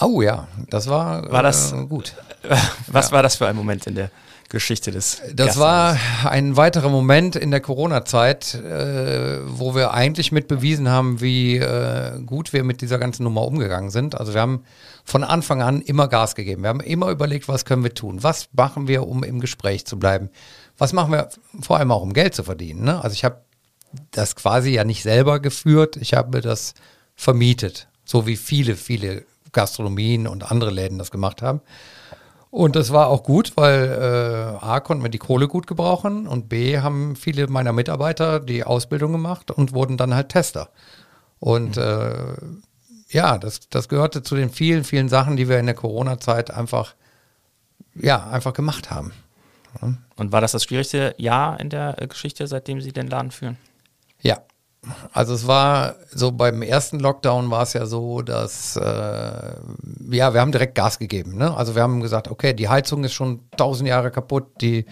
Oh 0.00 0.20
ja, 0.20 0.48
das 0.68 0.88
war, 0.88 1.30
war 1.30 1.44
das, 1.44 1.70
äh, 1.70 1.86
gut. 1.86 2.16
Was 2.88 3.10
ja. 3.10 3.12
war 3.12 3.22
das 3.22 3.36
für 3.36 3.46
ein 3.46 3.54
Moment 3.54 3.86
in 3.86 3.94
der 3.94 4.10
Geschichte 4.48 4.90
des 4.90 5.22
Das 5.32 5.60
war 5.60 5.96
ein 6.24 6.56
weiterer 6.56 6.88
Moment 6.88 7.36
in 7.36 7.52
der 7.52 7.60
Corona-Zeit, 7.60 8.56
äh, 8.56 9.38
wo 9.46 9.76
wir 9.76 9.94
eigentlich 9.94 10.32
mit 10.32 10.48
bewiesen 10.48 10.88
haben, 10.88 11.20
wie 11.20 11.58
äh, 11.58 12.20
gut 12.26 12.52
wir 12.52 12.64
mit 12.64 12.80
dieser 12.80 12.98
ganzen 12.98 13.22
Nummer 13.22 13.42
umgegangen 13.42 13.90
sind. 13.90 14.18
Also 14.18 14.34
wir 14.34 14.40
haben 14.40 14.64
von 15.04 15.22
Anfang 15.22 15.62
an 15.62 15.82
immer 15.82 16.08
Gas 16.08 16.34
gegeben. 16.34 16.62
Wir 16.62 16.68
haben 16.70 16.80
immer 16.80 17.10
überlegt, 17.10 17.46
was 17.46 17.64
können 17.64 17.84
wir 17.84 17.94
tun? 17.94 18.24
Was 18.24 18.48
machen 18.52 18.88
wir, 18.88 19.06
um 19.06 19.22
im 19.22 19.38
Gespräch 19.38 19.86
zu 19.86 20.00
bleiben? 20.00 20.30
Was 20.80 20.94
machen 20.94 21.12
wir 21.12 21.28
vor 21.60 21.76
allem 21.76 21.92
auch, 21.92 22.00
um 22.00 22.14
Geld 22.14 22.34
zu 22.34 22.42
verdienen? 22.42 22.84
Ne? 22.84 23.04
Also 23.04 23.12
ich 23.12 23.22
habe 23.22 23.42
das 24.12 24.34
quasi 24.34 24.70
ja 24.70 24.84
nicht 24.84 25.02
selber 25.02 25.38
geführt, 25.38 25.96
ich 25.96 26.14
habe 26.14 26.40
das 26.40 26.72
vermietet, 27.14 27.88
so 28.06 28.26
wie 28.26 28.36
viele, 28.36 28.76
viele 28.76 29.26
Gastronomien 29.52 30.26
und 30.26 30.50
andere 30.50 30.70
Läden 30.70 30.98
das 30.98 31.10
gemacht 31.10 31.42
haben. 31.42 31.60
Und 32.50 32.76
das 32.76 32.94
war 32.94 33.08
auch 33.08 33.24
gut, 33.24 33.52
weil 33.56 33.84
äh, 33.84 34.64
A 34.64 34.80
konnten 34.80 35.04
wir 35.04 35.10
die 35.10 35.18
Kohle 35.18 35.48
gut 35.48 35.66
gebrauchen 35.66 36.26
und 36.26 36.48
B 36.48 36.78
haben 36.78 37.14
viele 37.14 37.46
meiner 37.46 37.74
Mitarbeiter 37.74 38.40
die 38.40 38.64
Ausbildung 38.64 39.12
gemacht 39.12 39.50
und 39.50 39.74
wurden 39.74 39.98
dann 39.98 40.14
halt 40.14 40.30
Tester. 40.30 40.70
Und 41.40 41.76
mhm. 41.76 41.82
äh, 41.82 42.34
ja, 43.10 43.36
das, 43.36 43.68
das 43.68 43.90
gehörte 43.90 44.22
zu 44.22 44.34
den 44.34 44.48
vielen, 44.48 44.84
vielen 44.84 45.10
Sachen, 45.10 45.36
die 45.36 45.48
wir 45.48 45.58
in 45.58 45.66
der 45.66 45.74
Corona-Zeit 45.74 46.50
einfach, 46.50 46.94
ja, 47.94 48.28
einfach 48.28 48.54
gemacht 48.54 48.90
haben. 48.90 49.12
Und 50.16 50.32
war 50.32 50.40
das 50.40 50.52
das 50.52 50.64
schwierigste 50.64 51.14
Jahr 51.18 51.58
in 51.60 51.70
der 51.70 51.94
Geschichte, 52.08 52.46
seitdem 52.46 52.80
Sie 52.80 52.92
den 52.92 53.08
Laden 53.08 53.30
führen? 53.30 53.56
Ja, 54.20 54.38
also 55.12 55.34
es 55.34 55.46
war 55.46 55.96
so 56.10 56.32
beim 56.32 56.62
ersten 56.62 57.00
Lockdown 57.00 57.50
war 57.50 57.62
es 57.62 57.74
ja 57.74 57.84
so, 57.84 58.22
dass 58.22 58.76
äh, 58.76 58.80
ja 58.82 60.34
wir 60.34 60.40
haben 60.40 60.52
direkt 60.52 60.74
Gas 60.74 60.98
gegeben. 60.98 61.36
Ne? 61.36 61.54
Also 61.54 61.74
wir 61.74 61.82
haben 61.82 62.00
gesagt, 62.00 62.28
okay, 62.28 62.54
die 62.54 62.68
Heizung 62.68 63.04
ist 63.04 63.12
schon 63.12 63.40
tausend 63.56 63.88
Jahre 63.88 64.10
kaputt, 64.10 64.60
die 64.60 64.86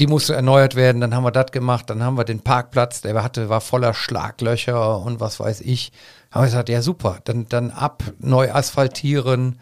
die 0.00 0.08
musste 0.08 0.34
erneuert 0.34 0.74
werden. 0.74 1.00
Dann 1.00 1.14
haben 1.14 1.22
wir 1.22 1.30
das 1.30 1.52
gemacht, 1.52 1.88
dann 1.88 2.02
haben 2.02 2.18
wir 2.18 2.24
den 2.24 2.40
Parkplatz, 2.40 3.02
der 3.02 3.22
hatte 3.22 3.48
war 3.48 3.60
voller 3.60 3.94
Schlaglöcher 3.94 4.98
und 4.98 5.20
was 5.20 5.38
weiß 5.38 5.60
ich. 5.60 5.92
Haben 6.32 6.42
wir 6.42 6.46
gesagt, 6.46 6.68
ja 6.68 6.82
super, 6.82 7.18
dann 7.24 7.46
dann 7.48 7.70
ab 7.70 8.02
neu 8.18 8.50
asphaltieren 8.50 9.60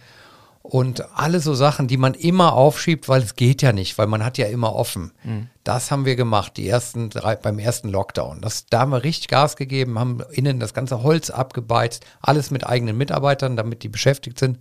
und 0.63 1.05
alle 1.17 1.41
so 1.41 1.55
Sachen, 1.55 1.89
die 1.89 1.97
man 1.97 2.15
immer 2.15 2.53
aufschiebt, 2.53 3.09
weil 3.09 3.23
es 3.23 3.35
geht 3.35 3.63
ja 3.63 3.73
nicht, 3.73 3.99
weil 3.99 4.07
man 4.07 4.25
hat 4.25 4.39
ja 4.39 4.47
immer 4.47 4.75
offen. 4.75 5.13
Mhm. 5.25 5.49
Das 5.65 5.91
haben 5.91 6.05
wir 6.05 6.15
gemacht, 6.15 6.57
die 6.57 6.69
ersten 6.69 7.11
drei, 7.11 7.35
beim 7.35 7.59
ersten 7.59 7.89
Lockdown. 7.89 8.41
Das, 8.41 8.67
da 8.67 8.81
haben 8.81 8.93
wir 8.93 9.03
richtig 9.03 9.29
Gas 9.29 9.57
gegeben, 9.57 9.99
haben 9.99 10.23
innen 10.31 10.61
das 10.61 10.73
ganze 10.73 11.03
Holz 11.03 11.31
abgebeizt, 11.31 12.07
alles 12.21 12.53
mit 12.53 12.65
eigenen 12.65 12.97
Mitarbeitern, 12.97 13.57
damit 13.57 13.83
die 13.83 13.89
beschäftigt 13.89 14.39
sind. 14.39 14.61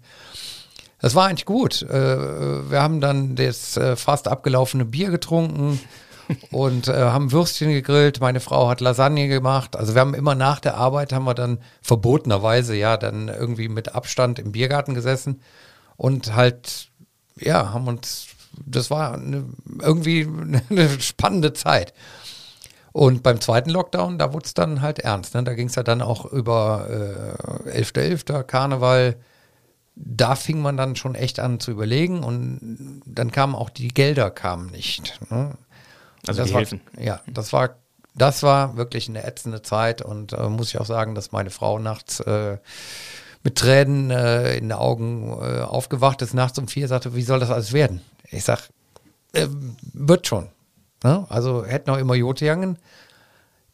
Das 1.00 1.14
war 1.14 1.28
eigentlich 1.28 1.46
gut. 1.46 1.84
Äh, 1.84 2.70
wir 2.70 2.82
haben 2.82 3.00
dann 3.00 3.36
das 3.36 3.78
äh, 3.78 3.96
fast 3.96 4.28
abgelaufene 4.28 4.86
Bier 4.86 5.12
getrunken 5.12 5.80
und 6.52 6.88
äh, 6.88 6.94
haben 6.94 7.32
Würstchen 7.32 7.70
gegrillt. 7.70 8.22
Meine 8.22 8.40
Frau 8.40 8.70
hat 8.70 8.82
Lasagne 8.82 9.28
gemacht. 9.28 9.76
Also 9.76 9.94
wir 9.94 10.02
haben 10.02 10.16
immer 10.16 10.34
nach 10.34 10.60
der 10.60 10.78
Arbeit 10.78 11.14
haben 11.14 11.26
wir 11.26 11.36
dann 11.36 11.60
verbotenerweise 11.84 12.76
ja 12.76 12.98
dann 12.98 13.28
irgendwie 13.28 13.70
mit 13.70 13.94
Abstand 13.94 14.40
im 14.40 14.52
Biergarten 14.52 14.96
gesessen 14.96 15.42
und 16.02 16.34
halt, 16.34 16.90
ja, 17.38 17.74
haben 17.74 17.88
uns, 17.88 18.26
das 18.66 18.90
war 18.90 19.14
eine, 19.14 19.46
irgendwie 19.80 20.28
eine 20.70 21.00
spannende 21.00 21.54
Zeit. 21.54 21.94
Und 22.92 23.22
beim 23.22 23.40
zweiten 23.40 23.70
Lockdown, 23.70 24.18
da 24.18 24.34
wurde 24.34 24.48
es 24.48 24.56
dann 24.56 24.82
halt 24.82 24.98
ernst. 24.98 25.36
Ne? 25.36 25.44
Da 25.44 25.54
ging 25.54 25.68
es 25.68 25.76
ja 25.76 25.84
dann 25.84 26.02
auch 26.02 26.26
über 26.26 26.88
äh, 27.70 27.82
11.11., 27.84 28.26
.11., 28.26 28.44
Karneval. 28.44 29.16
Da 29.94 30.34
fing 30.34 30.60
man 30.60 30.76
dann 30.76 30.96
schon 30.96 31.14
echt 31.14 31.40
an 31.40 31.60
zu 31.60 31.70
überlegen 31.70 32.24
und 32.24 33.04
dann 33.06 33.32
kamen 33.32 33.54
auch 33.54 33.70
die 33.70 33.90
Gelder 33.90 34.32
kamen 34.32 34.72
nicht. 34.72 35.20
Ne? 35.30 35.54
Also 36.26 36.44
die 36.44 36.52
war, 36.52 36.62
Hilfen. 36.62 36.82
Ja, 37.00 37.22
das 37.28 37.54
war, 37.54 37.76
das 38.16 38.42
war 38.42 38.76
wirklich 38.76 39.08
eine 39.08 39.24
ätzende 39.24 39.62
Zeit 39.62 40.02
und 40.02 40.34
äh, 40.34 40.50
muss 40.50 40.70
ich 40.70 40.80
auch 40.80 40.86
sagen, 40.88 41.14
dass 41.14 41.32
meine 41.32 41.52
Frau 41.52 41.78
nachts 41.78 42.22
äh, 42.22 42.58
mit 43.44 43.58
Tränen 43.58 44.12
äh, 44.12 44.56
in 44.56 44.66
den 44.66 44.72
Augen 44.74 45.32
äh, 45.42 45.62
aufgewacht 45.62 46.22
ist, 46.22 46.34
nachts 46.34 46.60
um 46.60 46.68
vier, 46.68 46.88
sagte, 46.88 47.16
wie 47.16 47.24
soll 47.24 47.40
das 47.40 47.50
alles 47.50 47.74
werden? 47.74 48.02
Ich 48.30 48.44
sag, 48.44 48.70
äh, 49.34 49.48
wird 49.94 50.28
schon. 50.28 50.50
Ne? 51.04 51.26
Also 51.30 51.66
hätten 51.66 51.90
auch 51.90 51.98
immer 51.98 52.16
Jote 52.16 52.46
gegangen. 52.46 52.78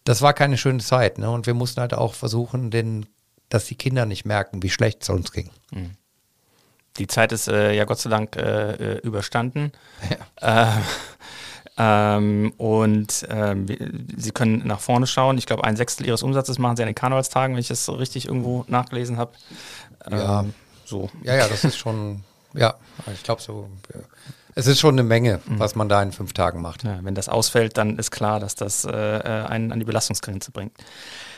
Das 0.03 0.21
war 0.21 0.34
keine 0.34 0.58
schöne 0.58 0.80
Zeit. 0.80 1.17
Ne? 1.17 1.30
Und 1.30 1.47
wir 1.47 1.53
mussten 1.53 1.82
halt 1.82 1.93
auch 1.93 2.13
versuchen, 2.13 2.71
den, 2.71 3.06
dass 3.49 3.65
die 3.65 3.75
Kinder 3.75 4.06
nicht 4.06 4.25
merken, 4.25 4.63
wie 4.63 4.69
schlecht 4.69 5.03
es 5.03 5.10
uns 5.10 5.32
ging. 5.32 5.49
Mhm. 5.71 5.91
Die 6.97 7.08
Zeit 7.08 7.32
ist 7.32 7.47
äh, 7.47 7.73
ja 7.73 7.86
Gott 7.86 7.99
sei 7.99 8.10
Dank 8.10 8.36
äh, 8.38 8.71
äh, 8.71 8.97
überstanden. 8.99 9.71
Ja. 10.41 10.82
Ähm, 11.77 12.53
und 12.57 13.25
ähm, 13.29 13.67
Sie 14.15 14.31
können 14.31 14.65
nach 14.65 14.79
vorne 14.79 15.05
schauen. 15.05 15.37
Ich 15.37 15.45
glaube, 15.45 15.63
ein 15.63 15.75
Sechstel 15.75 16.07
Ihres 16.07 16.23
Umsatzes 16.23 16.57
machen 16.57 16.75
Sie 16.75 16.83
an 16.83 16.87
den 16.87 16.95
Karnevalstagen, 16.95 17.55
wenn 17.55 17.61
ich 17.61 17.67
das 17.67 17.85
so 17.85 17.93
richtig 17.93 18.27
irgendwo 18.27 18.65
nachgelesen 18.67 19.17
habe. 19.17 19.31
Ähm, 20.09 20.17
ja, 20.17 20.45
so. 20.85 21.09
Ja, 21.23 21.35
ja, 21.35 21.47
das 21.47 21.63
ist 21.63 21.77
schon, 21.77 22.23
ja, 22.53 22.75
ich 23.13 23.23
glaube 23.23 23.41
so. 23.41 23.69
Ja. 23.93 24.01
Es 24.55 24.65
ist 24.65 24.79
schon 24.79 24.95
eine 24.95 25.03
Menge, 25.03 25.39
mhm. 25.45 25.59
was 25.59 25.75
man 25.75 25.87
da 25.87 26.01
in 26.01 26.11
fünf 26.11 26.33
Tagen 26.33 26.63
macht. 26.63 26.83
Ja, 26.83 26.97
wenn 27.03 27.13
das 27.13 27.29
ausfällt, 27.29 27.77
dann 27.77 27.99
ist 27.99 28.09
klar, 28.09 28.39
dass 28.39 28.55
das 28.55 28.85
äh, 28.85 28.89
äh 28.91 29.45
einen 29.45 29.71
an 29.71 29.79
die 29.79 29.85
Belastungsgrenze 29.85 30.49
bringt. 30.49 30.73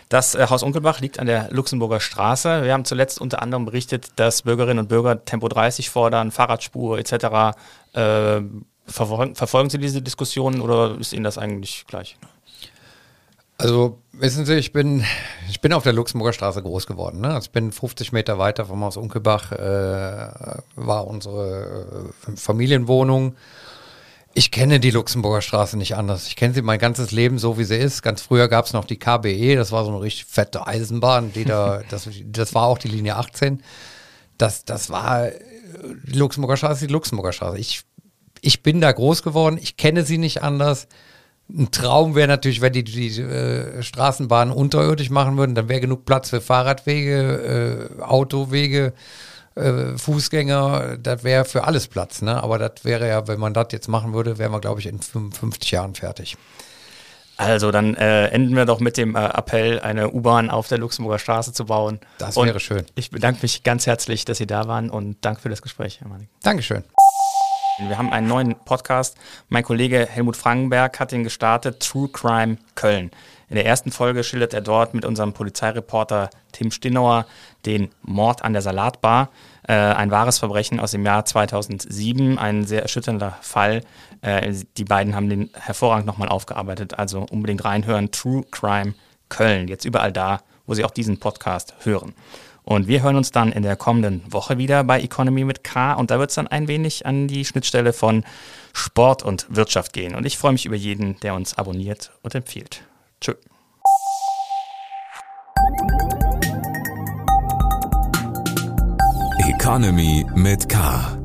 Das 0.07 0.35
äh, 0.35 0.47
Haus 0.49 0.63
Unkelbach 0.63 1.01
liegt 1.01 1.19
an 1.19 1.27
der 1.27 1.51
Luxemburger 1.51 1.99
Straße. 1.99 2.63
Wir 2.63 2.71
haben 2.71 2.85
zuletzt 2.85 3.19
unter 3.19 3.41
anderem 3.41 3.65
berichtet, 3.65 4.07
dass 4.15 4.43
Bürgerinnen 4.43 4.79
und 4.79 4.87
Bürger 4.87 5.25
Tempo 5.25 5.49
30 5.49 5.89
fordern, 5.89 6.31
Fahrradspur 6.31 6.97
etc. 6.97 7.57
Äh, 7.93 8.41
Verfolgen, 8.89 9.35
verfolgen 9.35 9.69
Sie 9.69 9.77
diese 9.77 10.01
Diskussionen 10.01 10.61
oder 10.61 10.97
ist 10.99 11.13
Ihnen 11.13 11.23
das 11.23 11.37
eigentlich 11.37 11.85
gleich? 11.87 12.17
Also, 13.57 13.99
wissen 14.13 14.45
Sie, 14.45 14.55
ich 14.55 14.71
bin, 14.71 15.03
ich 15.49 15.59
bin 15.59 15.73
auf 15.73 15.83
der 15.83 15.91
Luxemburger 15.91 16.31
Straße 16.31 16.63
groß 16.63 16.87
geworden. 16.87 17.19
Ne? 17.19 17.27
Also 17.27 17.47
ich 17.47 17.51
bin 17.51 17.73
50 17.73 18.13
Meter 18.13 18.37
weiter 18.37 18.65
vom 18.65 18.81
Haus 18.83 18.95
Unkelbach, 18.95 19.51
äh, 19.51 20.29
war 20.77 21.07
unsere 21.07 22.13
äh, 22.27 22.37
Familienwohnung. 22.37 23.35
Ich 24.33 24.51
kenne 24.51 24.79
die 24.79 24.91
Luxemburger 24.91 25.41
Straße 25.41 25.77
nicht 25.77 25.97
anders. 25.97 26.27
Ich 26.27 26.37
kenne 26.37 26.53
sie 26.53 26.61
mein 26.61 26.79
ganzes 26.79 27.11
Leben 27.11 27.37
so, 27.37 27.57
wie 27.57 27.65
sie 27.65 27.75
ist. 27.75 28.01
Ganz 28.01 28.21
früher 28.21 28.47
gab 28.47 28.65
es 28.65 28.71
noch 28.71 28.85
die 28.85 28.97
KBE, 28.97 29.55
das 29.57 29.73
war 29.73 29.83
so 29.83 29.91
eine 29.91 30.01
richtig 30.01 30.25
fette 30.25 30.65
Eisenbahn, 30.65 31.33
die 31.33 31.43
da, 31.43 31.81
das, 31.89 32.07
das 32.25 32.53
war 32.53 32.63
auch 32.63 32.77
die 32.77 32.87
Linie 32.87 33.17
18. 33.17 33.61
Das, 34.37 34.63
das 34.63 34.89
war 34.89 35.27
die 36.05 36.17
Luxemburger 36.17 36.55
Straße, 36.55 36.87
die 36.87 36.93
Luxemburger 36.93 37.33
Straße. 37.33 37.57
Ich 37.57 37.83
ich 38.41 38.63
bin 38.63 38.81
da 38.81 38.91
groß 38.91 39.23
geworden, 39.23 39.59
ich 39.61 39.77
kenne 39.77 40.03
sie 40.03 40.17
nicht 40.17 40.43
anders. 40.43 40.87
Ein 41.51 41.71
Traum 41.71 42.15
wäre 42.15 42.27
natürlich, 42.27 42.61
wenn 42.61 42.73
die 42.73 42.83
die 42.83 43.21
äh, 43.21 43.81
Straßenbahnen 43.81 44.53
unterirdisch 44.53 45.09
machen 45.09 45.37
würden, 45.37 45.55
dann 45.55 45.67
wäre 45.67 45.81
genug 45.81 46.05
Platz 46.05 46.29
für 46.29 46.41
Fahrradwege, 46.41 47.89
äh, 47.99 48.01
Autowege, 48.03 48.93
äh, 49.55 49.97
Fußgänger, 49.97 50.97
das 50.97 51.23
wäre 51.23 51.45
für 51.45 51.63
alles 51.63 51.87
Platz. 51.87 52.21
Ne? 52.21 52.41
Aber 52.41 52.59
das 52.59 52.83
wäre 52.83 53.07
ja, 53.07 53.27
wenn 53.27 53.39
man 53.39 53.53
das 53.53 53.67
jetzt 53.71 53.87
machen 53.87 54.13
würde, 54.13 54.37
wären 54.37 54.51
wir, 54.51 54.59
glaube 54.59 54.79
ich, 54.79 54.85
in 54.85 54.99
55 54.99 55.71
Jahren 55.71 55.95
fertig. 55.95 56.37
Also 57.39 57.71
dann 57.71 57.95
äh, 57.95 58.27
enden 58.27 58.53
wir 58.55 58.65
doch 58.65 58.81
mit 58.81 58.97
dem 58.97 59.15
äh, 59.15 59.19
Appell, 59.19 59.79
eine 59.79 60.11
U-Bahn 60.11 60.49
auf 60.49 60.67
der 60.67 60.77
Luxemburger 60.77 61.19
Straße 61.19 61.53
zu 61.53 61.65
bauen. 61.65 62.01
Das 62.17 62.35
wäre 62.35 62.51
und 62.51 62.61
schön. 62.61 62.85
Ich 62.95 63.11
bedanke 63.11 63.39
mich 63.43 63.63
ganz 63.63 63.87
herzlich, 63.87 64.25
dass 64.25 64.39
Sie 64.39 64.47
da 64.47 64.67
waren 64.67 64.89
und 64.89 65.17
danke 65.21 65.41
für 65.41 65.49
das 65.49 65.61
Gespräch, 65.61 66.01
Herr 66.01 66.09
Manning. 66.09 66.27
Dankeschön. 66.43 66.83
Wir 67.87 67.97
haben 67.97 68.11
einen 68.11 68.27
neuen 68.27 68.55
Podcast. 68.55 69.15
Mein 69.47 69.63
Kollege 69.63 70.05
Helmut 70.05 70.35
Frankenberg 70.35 70.99
hat 70.99 71.13
den 71.13 71.23
gestartet, 71.23 71.79
True 71.79 72.09
Crime 72.09 72.57
Köln. 72.75 73.09
In 73.47 73.55
der 73.55 73.65
ersten 73.65 73.91
Folge 73.91 74.23
schildert 74.25 74.53
er 74.53 74.59
dort 74.59 74.93
mit 74.93 75.05
unserem 75.05 75.31
Polizeireporter 75.31 76.29
Tim 76.51 76.71
Stinnauer 76.71 77.25
den 77.65 77.89
Mord 78.01 78.43
an 78.43 78.51
der 78.51 78.61
Salatbar. 78.61 79.29
Äh, 79.65 79.73
ein 79.73 80.11
wahres 80.11 80.39
Verbrechen 80.39 80.79
aus 80.81 80.91
dem 80.91 81.05
Jahr 81.05 81.23
2007, 81.23 82.37
ein 82.37 82.65
sehr 82.65 82.81
erschütternder 82.81 83.37
Fall. 83.41 83.81
Äh, 84.21 84.53
die 84.75 84.83
beiden 84.85 85.15
haben 85.15 85.29
den 85.29 85.49
hervorragend 85.53 86.05
nochmal 86.05 86.27
aufgearbeitet. 86.27 86.99
Also 86.99 87.25
unbedingt 87.31 87.63
reinhören. 87.63 88.11
True 88.11 88.43
Crime 88.51 88.93
Köln. 89.29 89.69
Jetzt 89.69 89.85
überall 89.85 90.11
da, 90.11 90.41
wo 90.67 90.73
Sie 90.73 90.83
auch 90.83 90.91
diesen 90.91 91.19
Podcast 91.19 91.75
hören. 91.83 92.13
Und 92.69 92.87
wir 92.87 93.01
hören 93.01 93.15
uns 93.15 93.31
dann 93.31 93.51
in 93.51 93.63
der 93.63 93.75
kommenden 93.75 94.21
Woche 94.31 94.59
wieder 94.59 94.83
bei 94.83 95.01
Economy 95.01 95.43
mit 95.43 95.63
K. 95.63 95.93
Und 95.93 96.11
da 96.11 96.19
wird 96.19 96.29
es 96.29 96.35
dann 96.35 96.47
ein 96.47 96.67
wenig 96.67 97.03
an 97.03 97.27
die 97.27 97.43
Schnittstelle 97.43 97.93
von 97.93 98.23
Sport 98.73 99.23
und 99.23 99.47
Wirtschaft 99.49 99.91
gehen. 99.91 100.13
Und 100.13 100.23
ich 100.27 100.37
freue 100.37 100.51
mich 100.51 100.67
über 100.67 100.75
jeden, 100.75 101.19
der 101.21 101.33
uns 101.33 101.57
abonniert 101.57 102.11
und 102.21 102.35
empfiehlt. 102.35 102.83
Tschö. 103.21 103.33
Economy 109.47 110.27
mit 110.35 110.69
K. 110.69 111.18